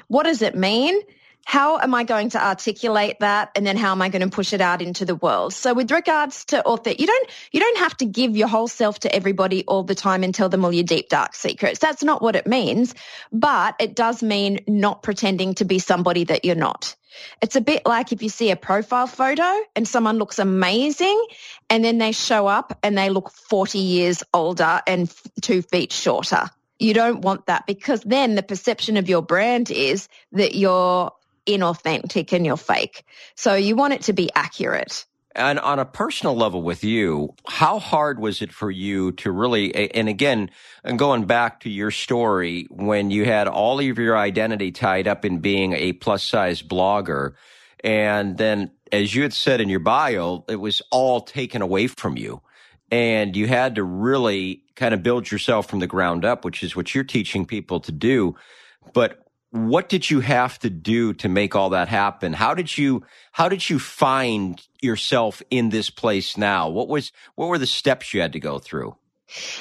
What 0.08 0.24
does 0.24 0.42
it 0.42 0.56
mean? 0.56 1.00
How 1.44 1.78
am 1.78 1.94
I 1.94 2.04
going 2.04 2.30
to 2.30 2.44
articulate 2.44 3.20
that? 3.20 3.50
And 3.54 3.66
then 3.66 3.76
how 3.76 3.92
am 3.92 4.02
I 4.02 4.08
going 4.08 4.22
to 4.22 4.34
push 4.34 4.52
it 4.52 4.60
out 4.60 4.82
into 4.82 5.04
the 5.04 5.14
world? 5.14 5.52
So 5.52 5.74
with 5.74 5.90
regards 5.90 6.46
to 6.46 6.64
author, 6.64 6.90
you 6.90 7.06
don't, 7.06 7.30
you 7.52 7.60
don't 7.60 7.78
have 7.78 7.96
to 7.98 8.06
give 8.06 8.36
your 8.36 8.48
whole 8.48 8.68
self 8.68 9.00
to 9.00 9.14
everybody 9.14 9.64
all 9.66 9.82
the 9.82 9.94
time 9.94 10.24
and 10.24 10.34
tell 10.34 10.48
them 10.48 10.64
all 10.64 10.72
your 10.72 10.84
deep, 10.84 11.08
dark 11.08 11.34
secrets. 11.34 11.78
That's 11.78 12.02
not 12.02 12.22
what 12.22 12.34
it 12.34 12.46
means, 12.46 12.94
but 13.30 13.76
it 13.78 13.94
does 13.94 14.22
mean 14.22 14.60
not 14.66 15.02
pretending 15.02 15.54
to 15.56 15.64
be 15.64 15.78
somebody 15.78 16.24
that 16.24 16.44
you're 16.44 16.54
not. 16.56 16.96
It's 17.40 17.56
a 17.56 17.60
bit 17.60 17.86
like 17.86 18.12
if 18.12 18.22
you 18.22 18.28
see 18.28 18.50
a 18.50 18.56
profile 18.56 19.06
photo 19.06 19.52
and 19.76 19.86
someone 19.86 20.18
looks 20.18 20.38
amazing 20.38 21.24
and 21.70 21.84
then 21.84 21.98
they 21.98 22.12
show 22.12 22.46
up 22.46 22.78
and 22.82 22.96
they 22.96 23.10
look 23.10 23.30
40 23.30 23.78
years 23.78 24.22
older 24.32 24.82
and 24.86 25.12
two 25.40 25.62
feet 25.62 25.92
shorter. 25.92 26.50
You 26.78 26.92
don't 26.92 27.20
want 27.20 27.46
that 27.46 27.66
because 27.66 28.00
then 28.02 28.34
the 28.34 28.42
perception 28.42 28.96
of 28.96 29.08
your 29.08 29.22
brand 29.22 29.70
is 29.70 30.08
that 30.32 30.54
you're 30.54 31.12
inauthentic 31.46 32.32
and 32.32 32.44
you're 32.46 32.56
fake. 32.56 33.04
So 33.34 33.54
you 33.54 33.76
want 33.76 33.94
it 33.94 34.02
to 34.02 34.12
be 34.12 34.30
accurate. 34.34 35.04
And 35.36 35.58
on 35.58 35.80
a 35.80 35.84
personal 35.84 36.36
level 36.36 36.62
with 36.62 36.84
you, 36.84 37.34
how 37.48 37.80
hard 37.80 38.20
was 38.20 38.40
it 38.40 38.52
for 38.52 38.70
you 38.70 39.10
to 39.12 39.32
really, 39.32 39.74
and 39.92 40.08
again, 40.08 40.50
going 40.96 41.24
back 41.24 41.60
to 41.60 41.70
your 41.70 41.90
story, 41.90 42.68
when 42.70 43.10
you 43.10 43.24
had 43.24 43.48
all 43.48 43.80
of 43.80 43.98
your 43.98 44.16
identity 44.16 44.70
tied 44.70 45.08
up 45.08 45.24
in 45.24 45.40
being 45.40 45.72
a 45.72 45.92
plus 45.92 46.22
size 46.22 46.62
blogger, 46.62 47.32
and 47.82 48.38
then 48.38 48.70
as 48.92 49.12
you 49.12 49.22
had 49.22 49.32
said 49.32 49.60
in 49.60 49.68
your 49.68 49.80
bio, 49.80 50.44
it 50.48 50.56
was 50.56 50.80
all 50.92 51.20
taken 51.20 51.62
away 51.62 51.88
from 51.88 52.16
you. 52.16 52.40
And 52.92 53.34
you 53.34 53.48
had 53.48 53.74
to 53.74 53.82
really 53.82 54.62
kind 54.76 54.94
of 54.94 55.02
build 55.02 55.28
yourself 55.28 55.68
from 55.68 55.80
the 55.80 55.88
ground 55.88 56.24
up, 56.24 56.44
which 56.44 56.62
is 56.62 56.76
what 56.76 56.94
you're 56.94 57.02
teaching 57.02 57.44
people 57.44 57.80
to 57.80 57.90
do. 57.90 58.36
But 58.92 59.23
what 59.54 59.88
did 59.88 60.10
you 60.10 60.18
have 60.18 60.58
to 60.58 60.68
do 60.68 61.14
to 61.14 61.28
make 61.28 61.54
all 61.54 61.70
that 61.70 61.86
happen? 61.86 62.32
How 62.32 62.54
did 62.54 62.76
you 62.76 63.04
how 63.30 63.48
did 63.48 63.70
you 63.70 63.78
find 63.78 64.60
yourself 64.82 65.42
in 65.48 65.68
this 65.68 65.90
place 65.90 66.36
now? 66.36 66.68
What 66.68 66.88
was 66.88 67.12
what 67.36 67.46
were 67.46 67.58
the 67.58 67.66
steps 67.66 68.12
you 68.12 68.20
had 68.20 68.32
to 68.32 68.40
go 68.40 68.58
through? 68.58 68.96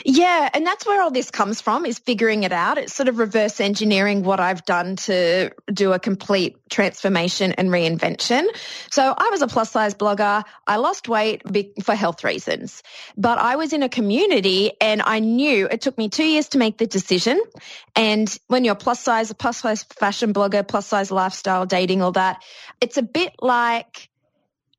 Yeah, 0.06 0.50
and 0.54 0.66
that's 0.66 0.86
where 0.86 1.02
all 1.02 1.12
this 1.12 1.32
comes 1.32 1.62
from 1.62 1.86
is 1.86 1.98
figuring 1.98 2.44
it 2.44 2.52
out. 2.52 2.78
It's 2.78 2.94
sort 2.94 3.08
of 3.08 3.18
reverse 3.18 3.60
engineering 3.60 4.24
what 4.24 4.40
I've 4.40 4.66
done 4.66 4.98
to 4.98 5.52
do 5.72 5.94
a 5.94 6.00
complete 6.00 6.58
transformation 6.70 7.54
and 7.54 7.70
reinvention. 7.70 8.46
So 8.92 9.14
I 9.18 9.30
was 9.30 9.42
a 9.42 9.48
plus 9.48 9.72
size 9.72 9.96
blogger. 9.96 10.44
I 10.68 10.76
lost 10.76 11.08
weight 11.08 11.42
for 11.84 11.96
health 11.96 12.24
reasons, 12.24 12.84
but 13.18 13.38
I 13.38 13.56
was 13.56 13.74
in 13.74 13.84
a 13.84 13.90
community 13.90 14.74
and 14.82 15.02
I 15.02 15.20
knew 15.20 15.68
it 15.70 15.82
took 15.82 15.98
me 15.98 16.10
two 16.10 16.26
years 16.26 16.50
to 16.50 16.58
make 16.58 16.78
the 16.78 16.88
decision. 16.88 17.42
And 17.96 18.36
when 18.48 18.66
you're 18.66 18.76
plus 18.76 19.00
size, 19.00 19.32
a 19.32 19.36
plus 19.36 19.60
size 19.60 19.84
fashion 19.84 20.34
blogger, 20.34 20.68
plus 20.68 20.88
size 20.88 21.10
lifestyle, 21.10 21.66
dating, 21.66 22.02
all 22.02 22.12
that, 22.14 22.44
it's 22.82 22.98
a 22.98 23.04
bit 23.04 23.34
like 23.42 24.10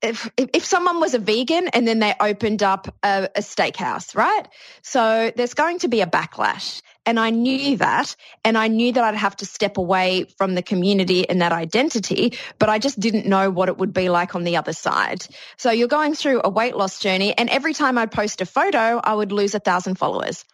if, 0.04 0.30
if 0.36 0.64
someone 0.64 1.00
was 1.00 1.14
a 1.14 1.18
vegan 1.18 1.68
and 1.68 1.88
then 1.88 1.98
they 1.98 2.14
opened 2.20 2.62
up 2.62 2.94
a, 3.02 3.28
a 3.34 3.40
steakhouse, 3.40 4.14
right? 4.14 4.46
So 4.82 5.32
there's 5.34 5.54
going 5.54 5.80
to 5.80 5.88
be 5.88 6.00
a 6.00 6.06
backlash. 6.06 6.82
And 7.06 7.20
I 7.20 7.30
knew 7.30 7.76
that. 7.78 8.16
And 8.44 8.56
I 8.56 8.68
knew 8.68 8.92
that 8.92 9.04
I'd 9.04 9.14
have 9.14 9.36
to 9.36 9.46
step 9.46 9.76
away 9.76 10.26
from 10.38 10.54
the 10.54 10.62
community 10.62 11.28
and 11.28 11.42
that 11.42 11.52
identity, 11.52 12.38
but 12.58 12.68
I 12.68 12.78
just 12.78 12.98
didn't 12.98 13.26
know 13.26 13.50
what 13.50 13.68
it 13.68 13.76
would 13.76 13.92
be 13.92 14.08
like 14.08 14.34
on 14.34 14.44
the 14.44 14.56
other 14.56 14.72
side. 14.72 15.26
So 15.56 15.70
you're 15.70 15.88
going 15.88 16.14
through 16.14 16.42
a 16.44 16.48
weight 16.48 16.76
loss 16.76 16.98
journey. 16.98 17.36
And 17.36 17.50
every 17.50 17.74
time 17.74 17.98
I'd 17.98 18.10
post 18.10 18.40
a 18.40 18.46
photo, 18.46 19.00
I 19.02 19.14
would 19.14 19.32
lose 19.32 19.54
a 19.54 19.60
thousand 19.60 19.96
followers. 19.96 20.44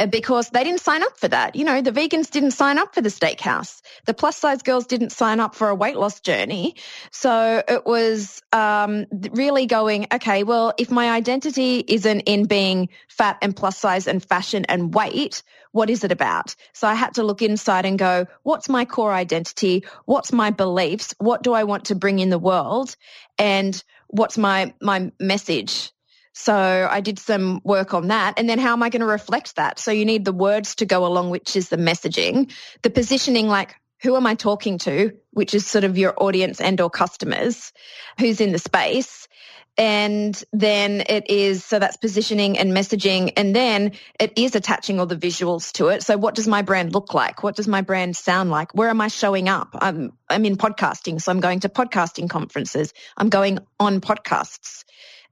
Uh, 0.00 0.06
because 0.06 0.48
they 0.48 0.64
didn't 0.64 0.80
sign 0.80 1.02
up 1.02 1.18
for 1.18 1.28
that. 1.28 1.54
You 1.54 1.64
know, 1.64 1.82
the 1.82 1.92
vegans 1.92 2.30
didn't 2.30 2.52
sign 2.52 2.78
up 2.78 2.94
for 2.94 3.02
the 3.02 3.10
steakhouse. 3.10 3.82
The 4.06 4.14
plus 4.14 4.34
size 4.34 4.62
girls 4.62 4.86
didn't 4.86 5.12
sign 5.12 5.40
up 5.40 5.54
for 5.54 5.68
a 5.68 5.74
weight 5.74 5.96
loss 5.96 6.20
journey. 6.20 6.76
So 7.10 7.62
it 7.68 7.84
was 7.84 8.40
um, 8.50 9.04
really 9.32 9.66
going, 9.66 10.06
okay, 10.10 10.42
well, 10.42 10.72
if 10.78 10.90
my 10.90 11.10
identity 11.10 11.84
isn't 11.86 12.20
in 12.20 12.46
being 12.46 12.88
fat 13.08 13.36
and 13.42 13.54
plus 13.54 13.76
size 13.76 14.06
and 14.06 14.24
fashion 14.24 14.64
and 14.70 14.94
weight, 14.94 15.42
what 15.72 15.90
is 15.90 16.02
it 16.02 16.12
about? 16.12 16.56
So 16.72 16.88
I 16.88 16.94
had 16.94 17.14
to 17.14 17.22
look 17.22 17.42
inside 17.42 17.84
and 17.84 17.98
go, 17.98 18.26
what's 18.42 18.70
my 18.70 18.86
core 18.86 19.12
identity? 19.12 19.84
What's 20.06 20.32
my 20.32 20.50
beliefs? 20.50 21.14
What 21.18 21.42
do 21.42 21.52
I 21.52 21.64
want 21.64 21.86
to 21.86 21.94
bring 21.94 22.20
in 22.20 22.30
the 22.30 22.38
world? 22.38 22.96
And 23.36 23.82
what's 24.08 24.38
my, 24.38 24.72
my 24.80 25.12
message? 25.20 25.92
So 26.40 26.88
I 26.90 27.00
did 27.00 27.18
some 27.18 27.60
work 27.64 27.92
on 27.92 28.08
that. 28.08 28.38
And 28.38 28.48
then 28.48 28.58
how 28.58 28.72
am 28.72 28.82
I 28.82 28.88
going 28.88 29.00
to 29.00 29.06
reflect 29.06 29.56
that? 29.56 29.78
So 29.78 29.90
you 29.90 30.06
need 30.06 30.24
the 30.24 30.32
words 30.32 30.76
to 30.76 30.86
go 30.86 31.04
along, 31.04 31.28
which 31.28 31.54
is 31.54 31.68
the 31.68 31.76
messaging, 31.76 32.50
the 32.80 32.88
positioning, 32.88 33.46
like 33.46 33.76
who 34.02 34.16
am 34.16 34.26
I 34.26 34.34
talking 34.34 34.78
to, 34.78 35.12
which 35.32 35.52
is 35.52 35.66
sort 35.66 35.84
of 35.84 35.98
your 35.98 36.14
audience 36.16 36.58
and 36.58 36.80
or 36.80 36.88
customers, 36.88 37.72
who's 38.18 38.40
in 38.40 38.52
the 38.52 38.58
space. 38.58 39.28
And 39.76 40.42
then 40.52 41.02
it 41.08 41.28
is, 41.28 41.62
so 41.62 41.78
that's 41.78 41.98
positioning 41.98 42.58
and 42.58 42.72
messaging. 42.72 43.34
And 43.36 43.54
then 43.54 43.92
it 44.18 44.32
is 44.36 44.54
attaching 44.54 44.98
all 44.98 45.06
the 45.06 45.16
visuals 45.16 45.72
to 45.72 45.88
it. 45.88 46.02
So 46.02 46.16
what 46.16 46.34
does 46.34 46.48
my 46.48 46.62
brand 46.62 46.94
look 46.94 47.12
like? 47.12 47.42
What 47.42 47.54
does 47.54 47.68
my 47.68 47.82
brand 47.82 48.16
sound 48.16 48.50
like? 48.50 48.74
Where 48.74 48.88
am 48.88 49.02
I 49.02 49.08
showing 49.08 49.50
up? 49.50 49.68
I'm, 49.74 50.12
I'm 50.30 50.46
in 50.46 50.56
podcasting. 50.56 51.20
So 51.20 51.30
I'm 51.30 51.40
going 51.40 51.60
to 51.60 51.68
podcasting 51.68 52.30
conferences. 52.30 52.94
I'm 53.16 53.28
going 53.28 53.58
on 53.78 54.00
podcasts 54.00 54.84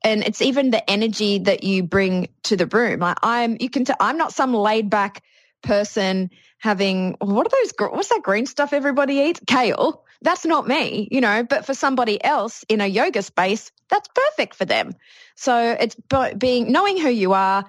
and 0.03 0.23
it's 0.23 0.43
even 0.43 0.71
the 0.71 0.89
energy 0.91 1.39
that 1.41 1.65
you 1.65 1.83
bring 1.83 2.29
to 2.45 2.57
the 2.57 2.67
room. 2.67 3.01
Like 3.01 3.19
I'm, 3.23 3.57
you 3.61 3.71
can 3.71 3.85
I'm 4.01 4.17
not 4.17 4.33
some 4.33 4.55
laid 4.55 4.91
back 4.91 5.23
person 5.63 6.31
having 6.59 7.17
what 7.21 7.47
are 7.47 7.51
those? 7.51 7.91
What's 7.91 8.09
that 8.09 8.23
green 8.23 8.47
stuff 8.47 8.73
everybody 8.73 9.15
eats? 9.17 9.41
Kale. 9.47 10.05
That's 10.21 10.45
not 10.45 10.67
me, 10.67 11.09
you 11.11 11.21
know. 11.21 11.45
But 11.45 11.65
for 11.65 11.75
somebody 11.75 12.23
else 12.23 12.65
in 12.69 12.81
a 12.81 12.87
yoga 12.87 13.23
space, 13.23 13.71
that's 13.89 14.09
perfect 14.15 14.57
for 14.57 14.65
them. 14.65 14.95
So 15.37 15.77
it's 15.79 15.97
being 16.37 16.73
knowing 16.73 16.99
who 16.99 17.09
you 17.09 17.35
are, 17.35 17.65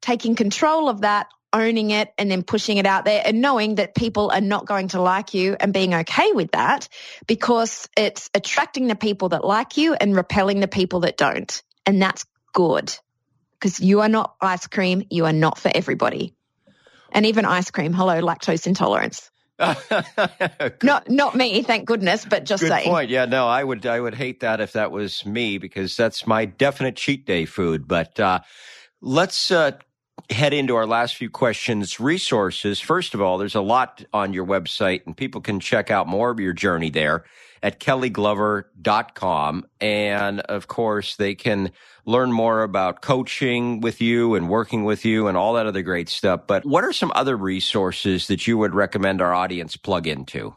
taking 0.00 0.34
control 0.34 0.88
of 0.88 1.02
that, 1.02 1.28
owning 1.54 1.90
it 1.90 2.12
and 2.18 2.30
then 2.30 2.42
pushing 2.42 2.76
it 2.76 2.84
out 2.84 3.04
there 3.04 3.22
and 3.24 3.40
knowing 3.40 3.76
that 3.76 3.94
people 3.94 4.30
are 4.30 4.40
not 4.40 4.66
going 4.66 4.88
to 4.88 5.00
like 5.00 5.32
you 5.32 5.56
and 5.58 5.72
being 5.72 5.94
okay 5.94 6.32
with 6.32 6.50
that 6.52 6.88
because 7.26 7.88
it's 7.96 8.28
attracting 8.34 8.88
the 8.88 8.96
people 8.96 9.30
that 9.30 9.44
like 9.44 9.76
you 9.76 9.94
and 9.94 10.14
repelling 10.16 10.60
the 10.60 10.68
people 10.68 11.00
that 11.00 11.16
don't. 11.16 11.62
And 11.86 12.02
that's 12.02 12.26
good 12.52 12.94
because 13.58 13.80
you 13.80 14.00
are 14.00 14.08
not 14.08 14.34
ice 14.40 14.66
cream. 14.66 15.04
You 15.10 15.26
are 15.26 15.32
not 15.32 15.58
for 15.58 15.70
everybody. 15.72 16.34
And 17.12 17.26
even 17.26 17.44
ice 17.44 17.70
cream, 17.70 17.92
hello, 17.92 18.20
lactose 18.20 18.66
intolerance. 18.66 19.30
not 20.82 21.08
not 21.08 21.36
me, 21.36 21.62
thank 21.62 21.86
goodness, 21.86 22.24
but 22.24 22.44
just 22.44 22.62
Good 22.62 22.70
saying. 22.70 22.88
point. 22.90 23.08
Yeah, 23.08 23.26
no, 23.26 23.46
I 23.46 23.62
would 23.62 23.86
I 23.86 24.00
would 24.00 24.16
hate 24.16 24.40
that 24.40 24.60
if 24.60 24.72
that 24.72 24.90
was 24.90 25.24
me 25.24 25.58
because 25.58 25.96
that's 25.96 26.26
my 26.26 26.44
definite 26.44 26.96
cheat 26.96 27.24
day 27.24 27.44
food. 27.44 27.86
But 27.86 28.18
uh, 28.18 28.40
let's 29.00 29.52
uh, 29.52 29.72
head 30.30 30.54
into 30.54 30.76
our 30.76 30.86
last 30.86 31.16
few 31.16 31.30
questions. 31.30 32.00
Resources. 32.00 32.80
First 32.80 33.14
of 33.14 33.20
all, 33.20 33.38
there's 33.38 33.54
a 33.54 33.60
lot 33.60 34.04
on 34.12 34.32
your 34.32 34.46
website, 34.46 35.06
and 35.06 35.16
people 35.16 35.40
can 35.40 35.60
check 35.60 35.90
out 35.90 36.06
more 36.06 36.30
of 36.30 36.40
your 36.40 36.52
journey 36.52 36.90
there 36.90 37.24
at 37.62 37.80
kellyglover.com. 37.80 39.66
And 39.80 40.40
of 40.40 40.66
course, 40.66 41.16
they 41.16 41.34
can 41.34 41.72
learn 42.04 42.30
more 42.32 42.62
about 42.62 43.00
coaching 43.00 43.80
with 43.80 44.00
you 44.00 44.34
and 44.34 44.48
working 44.48 44.84
with 44.84 45.04
you 45.04 45.28
and 45.28 45.36
all 45.36 45.54
that 45.54 45.66
other 45.66 45.82
great 45.82 46.08
stuff. 46.08 46.46
But 46.46 46.64
what 46.64 46.84
are 46.84 46.92
some 46.92 47.12
other 47.14 47.36
resources 47.36 48.26
that 48.26 48.46
you 48.46 48.58
would 48.58 48.74
recommend 48.74 49.22
our 49.22 49.32
audience 49.34 49.76
plug 49.76 50.06
into? 50.06 50.54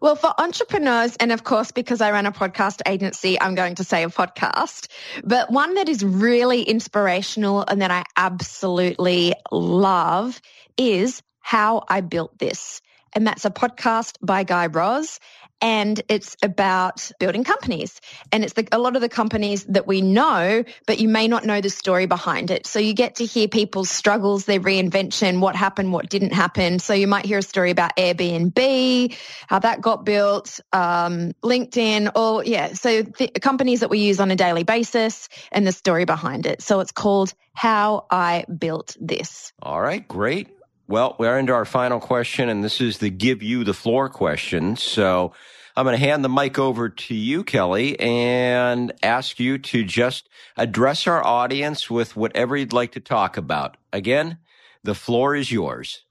Well, 0.00 0.16
for 0.16 0.32
entrepreneurs, 0.38 1.16
and 1.16 1.32
of 1.32 1.44
course, 1.44 1.72
because 1.72 2.00
I 2.00 2.10
run 2.10 2.26
a 2.26 2.32
podcast 2.32 2.82
agency, 2.86 3.40
I'm 3.40 3.54
going 3.54 3.76
to 3.76 3.84
say 3.84 4.04
a 4.04 4.08
podcast, 4.08 4.88
but 5.24 5.50
one 5.50 5.74
that 5.74 5.88
is 5.88 6.04
really 6.04 6.62
inspirational 6.62 7.64
and 7.66 7.80
that 7.80 7.90
I 7.90 8.04
absolutely 8.16 9.34
love 9.50 10.40
is 10.76 11.22
How 11.40 11.84
I 11.88 12.02
Built 12.02 12.38
This. 12.38 12.82
And 13.14 13.26
that's 13.26 13.46
a 13.46 13.50
podcast 13.50 14.16
by 14.20 14.44
Guy 14.44 14.66
Raz 14.66 15.18
and 15.60 16.00
it's 16.08 16.36
about 16.42 17.10
building 17.18 17.44
companies. 17.44 18.00
And 18.32 18.44
it's 18.44 18.52
the, 18.52 18.66
a 18.72 18.78
lot 18.78 18.96
of 18.96 19.02
the 19.02 19.08
companies 19.08 19.64
that 19.64 19.86
we 19.86 20.02
know, 20.02 20.64
but 20.86 20.98
you 20.98 21.08
may 21.08 21.28
not 21.28 21.44
know 21.44 21.60
the 21.60 21.70
story 21.70 22.06
behind 22.06 22.50
it. 22.50 22.66
So 22.66 22.78
you 22.78 22.94
get 22.94 23.16
to 23.16 23.24
hear 23.24 23.48
people's 23.48 23.90
struggles, 23.90 24.44
their 24.44 24.60
reinvention, 24.60 25.40
what 25.40 25.56
happened, 25.56 25.92
what 25.92 26.08
didn't 26.08 26.32
happen. 26.32 26.78
So 26.78 26.94
you 26.94 27.06
might 27.06 27.24
hear 27.24 27.38
a 27.38 27.42
story 27.42 27.70
about 27.70 27.96
Airbnb, 27.96 29.16
how 29.48 29.58
that 29.60 29.80
got 29.80 30.04
built, 30.04 30.60
um, 30.72 31.32
LinkedIn, 31.42 32.12
or 32.14 32.44
yeah, 32.44 32.74
so 32.74 33.02
the 33.02 33.28
companies 33.28 33.80
that 33.80 33.90
we 33.90 33.98
use 33.98 34.20
on 34.20 34.30
a 34.30 34.36
daily 34.36 34.64
basis 34.64 35.28
and 35.52 35.66
the 35.66 35.72
story 35.72 36.04
behind 36.04 36.46
it. 36.46 36.62
So 36.62 36.80
it's 36.80 36.92
called 36.92 37.32
How 37.54 38.06
I 38.10 38.44
Built 38.44 38.96
This. 39.00 39.52
All 39.62 39.80
right, 39.80 40.06
great. 40.06 40.55
Well, 40.88 41.16
we're 41.18 41.36
into 41.36 41.52
our 41.52 41.64
final 41.64 41.98
question, 41.98 42.48
and 42.48 42.62
this 42.62 42.80
is 42.80 42.98
the 42.98 43.10
give 43.10 43.42
you 43.42 43.64
the 43.64 43.74
floor 43.74 44.08
question. 44.08 44.76
So 44.76 45.32
I'm 45.76 45.84
going 45.84 45.98
to 45.98 46.04
hand 46.04 46.24
the 46.24 46.28
mic 46.28 46.60
over 46.60 46.88
to 46.88 47.14
you, 47.14 47.42
Kelly, 47.42 47.98
and 47.98 48.92
ask 49.02 49.40
you 49.40 49.58
to 49.58 49.82
just 49.82 50.28
address 50.56 51.08
our 51.08 51.24
audience 51.26 51.90
with 51.90 52.14
whatever 52.14 52.56
you'd 52.56 52.72
like 52.72 52.92
to 52.92 53.00
talk 53.00 53.36
about. 53.36 53.76
Again, 53.92 54.38
the 54.84 54.94
floor 54.94 55.34
is 55.34 55.50
yours. 55.50 56.05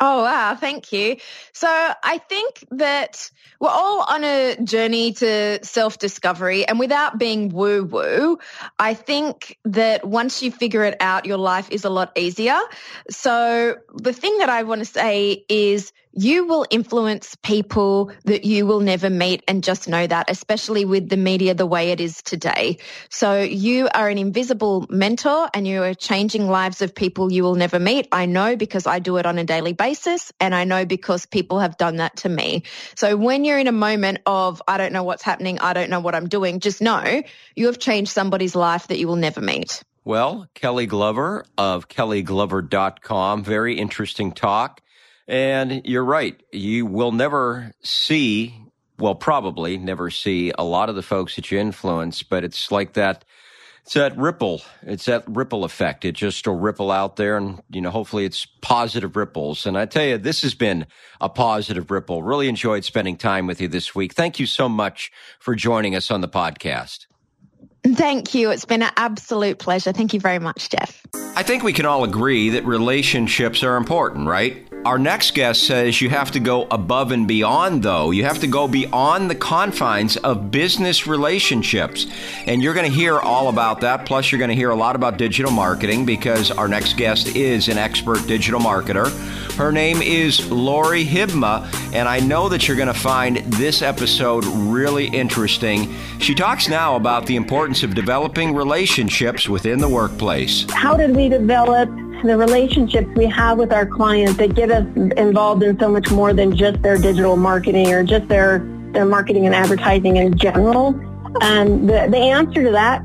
Oh, 0.00 0.22
wow. 0.22 0.54
Thank 0.54 0.92
you. 0.92 1.16
So 1.52 1.66
I 1.68 2.18
think 2.18 2.64
that 2.70 3.30
we're 3.58 3.68
all 3.68 4.02
on 4.08 4.22
a 4.22 4.56
journey 4.62 5.12
to 5.14 5.58
self 5.64 5.98
discovery 5.98 6.64
and 6.66 6.78
without 6.78 7.18
being 7.18 7.48
woo 7.48 7.82
woo, 7.82 8.38
I 8.78 8.94
think 8.94 9.58
that 9.64 10.06
once 10.06 10.40
you 10.40 10.52
figure 10.52 10.84
it 10.84 10.96
out, 11.00 11.26
your 11.26 11.36
life 11.36 11.68
is 11.72 11.84
a 11.84 11.90
lot 11.90 12.12
easier. 12.16 12.60
So 13.10 13.76
the 13.92 14.12
thing 14.12 14.38
that 14.38 14.48
I 14.48 14.62
want 14.62 14.80
to 14.80 14.84
say 14.84 15.44
is 15.48 15.92
you 16.12 16.46
will 16.46 16.66
influence 16.70 17.36
people 17.42 18.10
that 18.24 18.44
you 18.44 18.66
will 18.66 18.80
never 18.80 19.10
meet 19.10 19.42
and 19.46 19.62
just 19.62 19.88
know 19.88 20.06
that, 20.06 20.30
especially 20.30 20.84
with 20.84 21.08
the 21.08 21.16
media 21.16 21.54
the 21.54 21.66
way 21.66 21.90
it 21.90 22.00
is 22.00 22.22
today. 22.22 22.78
So 23.10 23.40
you 23.40 23.88
are 23.94 24.08
an 24.08 24.18
invisible 24.18 24.86
mentor 24.88 25.48
and 25.54 25.66
you 25.66 25.82
are 25.82 25.94
changing 25.94 26.48
lives 26.48 26.82
of 26.82 26.94
people 26.94 27.32
you 27.32 27.42
will 27.42 27.54
never 27.54 27.78
meet. 27.78 28.08
I 28.12 28.26
know 28.26 28.56
because 28.56 28.86
I 28.86 28.98
do 28.98 29.16
it 29.18 29.26
on 29.26 29.38
a 29.38 29.44
daily 29.44 29.72
basis 29.72 30.32
and 30.40 30.54
I 30.54 30.64
know 30.64 30.84
because 30.84 31.26
people 31.26 31.60
have 31.60 31.76
done 31.76 31.96
that 31.96 32.16
to 32.18 32.28
me. 32.28 32.64
So 32.94 33.16
when 33.16 33.44
you're 33.44 33.58
in 33.58 33.68
a 33.68 33.72
moment 33.72 34.20
of, 34.26 34.62
I 34.66 34.78
don't 34.78 34.92
know 34.92 35.04
what's 35.04 35.22
happening, 35.22 35.58
I 35.58 35.72
don't 35.72 35.90
know 35.90 36.00
what 36.00 36.14
I'm 36.14 36.28
doing, 36.28 36.60
just 36.60 36.80
know 36.80 37.22
you 37.54 37.66
have 37.66 37.78
changed 37.78 38.10
somebody's 38.10 38.56
life 38.56 38.88
that 38.88 38.98
you 38.98 39.08
will 39.08 39.16
never 39.16 39.40
meet. 39.40 39.82
Well, 40.04 40.46
Kelly 40.54 40.86
Glover 40.86 41.44
of 41.58 41.88
kellyglover.com. 41.88 43.44
Very 43.44 43.78
interesting 43.78 44.32
talk. 44.32 44.80
And 45.28 45.82
you're 45.84 46.04
right. 46.04 46.42
You 46.52 46.86
will 46.86 47.12
never 47.12 47.72
see, 47.84 48.58
well, 48.98 49.14
probably 49.14 49.76
never 49.76 50.10
see 50.10 50.52
a 50.58 50.64
lot 50.64 50.88
of 50.88 50.96
the 50.96 51.02
folks 51.02 51.36
that 51.36 51.50
you 51.50 51.58
influence, 51.58 52.22
but 52.22 52.44
it's 52.44 52.72
like 52.72 52.94
that. 52.94 53.26
It's 53.84 53.94
that 53.94 54.16
ripple. 54.18 54.62
It's 54.82 55.06
that 55.06 55.24
ripple 55.26 55.64
effect. 55.64 56.04
It 56.04 56.12
just 56.12 56.46
will 56.46 56.58
ripple 56.58 56.90
out 56.90 57.16
there 57.16 57.38
and, 57.38 57.62
you 57.70 57.80
know, 57.80 57.90
hopefully 57.90 58.26
it's 58.26 58.46
positive 58.60 59.16
ripples. 59.16 59.64
And 59.64 59.78
I 59.78 59.86
tell 59.86 60.04
you, 60.04 60.18
this 60.18 60.42
has 60.42 60.54
been 60.54 60.86
a 61.22 61.28
positive 61.30 61.90
ripple. 61.90 62.22
Really 62.22 62.48
enjoyed 62.48 62.84
spending 62.84 63.16
time 63.16 63.46
with 63.46 63.62
you 63.62 63.68
this 63.68 63.94
week. 63.94 64.12
Thank 64.12 64.38
you 64.38 64.44
so 64.44 64.68
much 64.68 65.10
for 65.38 65.54
joining 65.54 65.94
us 65.94 66.10
on 66.10 66.20
the 66.20 66.28
podcast. 66.28 67.06
Thank 67.82 68.34
you. 68.34 68.50
It's 68.50 68.66
been 68.66 68.82
an 68.82 68.92
absolute 68.98 69.58
pleasure. 69.58 69.92
Thank 69.92 70.12
you 70.12 70.20
very 70.20 70.38
much, 70.38 70.68
Jeff. 70.68 71.06
I 71.34 71.42
think 71.42 71.62
we 71.62 71.72
can 71.72 71.86
all 71.86 72.04
agree 72.04 72.50
that 72.50 72.66
relationships 72.66 73.62
are 73.62 73.76
important, 73.76 74.26
right? 74.26 74.67
Our 74.84 74.98
next 74.98 75.34
guest 75.34 75.64
says 75.64 76.00
you 76.00 76.08
have 76.08 76.30
to 76.30 76.40
go 76.40 76.66
above 76.70 77.10
and 77.10 77.26
beyond, 77.26 77.82
though. 77.82 78.10
You 78.12 78.24
have 78.24 78.38
to 78.40 78.46
go 78.46 78.68
beyond 78.68 79.28
the 79.28 79.34
confines 79.34 80.16
of 80.18 80.50
business 80.50 81.06
relationships. 81.06 82.06
And 82.46 82.62
you're 82.62 82.74
going 82.74 82.90
to 82.90 82.96
hear 82.96 83.18
all 83.18 83.48
about 83.48 83.80
that. 83.80 84.06
Plus, 84.06 84.30
you're 84.30 84.38
going 84.38 84.50
to 84.50 84.54
hear 84.54 84.70
a 84.70 84.76
lot 84.76 84.94
about 84.94 85.18
digital 85.18 85.50
marketing 85.50 86.06
because 86.06 86.50
our 86.52 86.68
next 86.68 86.96
guest 86.96 87.34
is 87.34 87.68
an 87.68 87.76
expert 87.76 88.26
digital 88.28 88.60
marketer. 88.60 89.10
Her 89.56 89.72
name 89.72 90.00
is 90.00 90.48
Lori 90.50 91.04
Hibma, 91.04 91.68
and 91.92 92.08
I 92.08 92.20
know 92.20 92.48
that 92.48 92.68
you're 92.68 92.76
going 92.76 92.86
to 92.86 92.94
find 92.94 93.38
this 93.54 93.82
episode 93.82 94.44
really 94.44 95.08
interesting. 95.08 95.92
She 96.20 96.34
talks 96.34 96.68
now 96.68 96.94
about 96.94 97.26
the 97.26 97.34
importance 97.34 97.82
of 97.82 97.96
developing 97.96 98.54
relationships 98.54 99.48
within 99.48 99.80
the 99.80 99.88
workplace. 99.88 100.64
How 100.70 100.96
did 100.96 101.16
we 101.16 101.28
develop 101.28 101.90
the 102.22 102.36
relationships 102.36 103.08
we 103.16 103.26
have 103.26 103.58
with 103.58 103.72
our 103.72 103.86
clients 103.86 104.36
that 104.38 104.54
get 104.54 104.70
us 104.70 104.84
involved 105.16 105.62
in 105.62 105.78
so 105.78 105.88
much 105.88 106.10
more 106.10 106.32
than 106.32 106.56
just 106.56 106.82
their 106.82 106.98
digital 106.98 107.36
marketing 107.36 107.92
or 107.92 108.02
just 108.02 108.28
their, 108.28 108.58
their 108.92 109.04
marketing 109.04 109.46
and 109.46 109.54
advertising 109.54 110.16
in 110.16 110.36
general. 110.36 110.88
Um, 111.42 111.86
the, 111.86 112.08
the 112.10 112.18
answer 112.18 112.64
to 112.64 112.70
that 112.72 113.02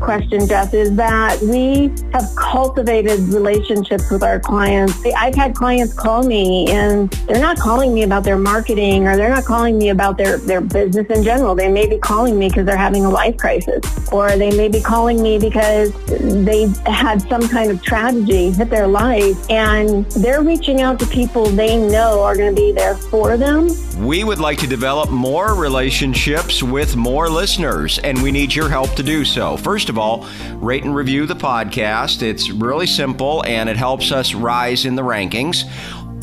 question, 0.00 0.46
Jess, 0.46 0.74
is 0.74 0.94
that 0.96 1.40
we 1.42 1.92
have 2.12 2.24
cultivated 2.36 3.20
relationships 3.20 4.10
with 4.10 4.22
our 4.22 4.38
clients. 4.38 5.04
I've 5.16 5.34
had 5.34 5.54
clients 5.54 5.92
call 5.92 6.22
me 6.22 6.70
and 6.70 7.10
they're 7.28 7.40
not 7.40 7.58
calling 7.58 7.94
me 7.94 8.02
about 8.02 8.24
their 8.24 8.38
marketing 8.38 9.06
or 9.06 9.16
they're 9.16 9.30
not 9.30 9.44
calling 9.44 9.78
me 9.78 9.88
about 9.90 10.16
their, 10.18 10.38
their 10.38 10.60
business 10.60 11.06
in 11.08 11.22
general. 11.22 11.54
They 11.54 11.70
may 11.70 11.88
be 11.88 11.98
calling 11.98 12.38
me 12.38 12.48
because 12.48 12.66
they're 12.66 12.76
having 12.76 13.04
a 13.04 13.10
life 13.10 13.36
crisis 13.36 13.82
or 14.12 14.36
they 14.36 14.56
may 14.56 14.68
be 14.68 14.80
calling 14.80 15.22
me 15.22 15.38
because 15.38 15.92
they 16.06 16.66
had 16.86 17.20
some 17.22 17.48
kind 17.48 17.70
of 17.70 17.82
tragedy 17.82 18.50
hit 18.50 18.70
their 18.70 18.86
life 18.86 19.50
and 19.50 20.04
they're 20.12 20.42
reaching 20.42 20.80
out 20.80 20.98
to 21.00 21.06
people 21.06 21.46
they 21.46 21.76
know 21.76 22.22
are 22.22 22.36
going 22.36 22.54
to 22.54 22.60
be 22.60 22.72
there 22.72 22.94
for 22.94 23.36
them. 23.36 23.68
We 23.98 24.24
would 24.24 24.38
like 24.38 24.58
to 24.58 24.66
develop 24.66 25.10
more 25.10 25.54
relationships 25.54 26.62
with 26.62 26.96
more 26.96 27.28
listeners 27.28 27.98
and 28.00 28.22
we 28.22 28.30
need 28.30 28.54
your 28.54 28.68
help 28.68 28.94
to 28.94 29.02
do 29.02 29.24
so. 29.24 29.56
First 29.56 29.85
First 29.86 29.90
of 29.90 29.98
all, 29.98 30.26
rate 30.54 30.82
and 30.82 30.96
review 30.96 31.26
the 31.26 31.36
podcast. 31.36 32.20
It's 32.20 32.50
really 32.50 32.88
simple 32.88 33.44
and 33.46 33.68
it 33.68 33.76
helps 33.76 34.10
us 34.10 34.34
rise 34.34 34.84
in 34.84 34.96
the 34.96 35.02
rankings. 35.02 35.62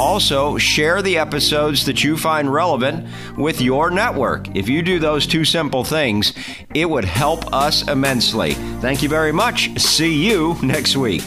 Also, 0.02 0.58
share 0.58 1.02
the 1.02 1.17
episodes 1.17 1.86
that 1.86 2.04
you 2.04 2.17
find 2.17 2.52
relevant 2.52 3.08
with 3.38 3.62
your 3.62 3.89
network. 3.89 4.54
If 4.54 4.67
you 4.67 4.82
do 4.82 4.99
those 4.99 5.26
two 5.26 5.45
simple 5.45 5.86
things, 5.86 6.34
it 6.76 6.89
would 6.89 7.06
help 7.06 7.54
us 7.54 7.88
immensely. 7.88 8.56
Thank 8.82 9.02
you 9.02 9.08
very 9.08 9.32
much. 9.32 9.80
See 9.80 10.13
you 10.13 10.58
next 10.62 10.97
week. 10.97 11.23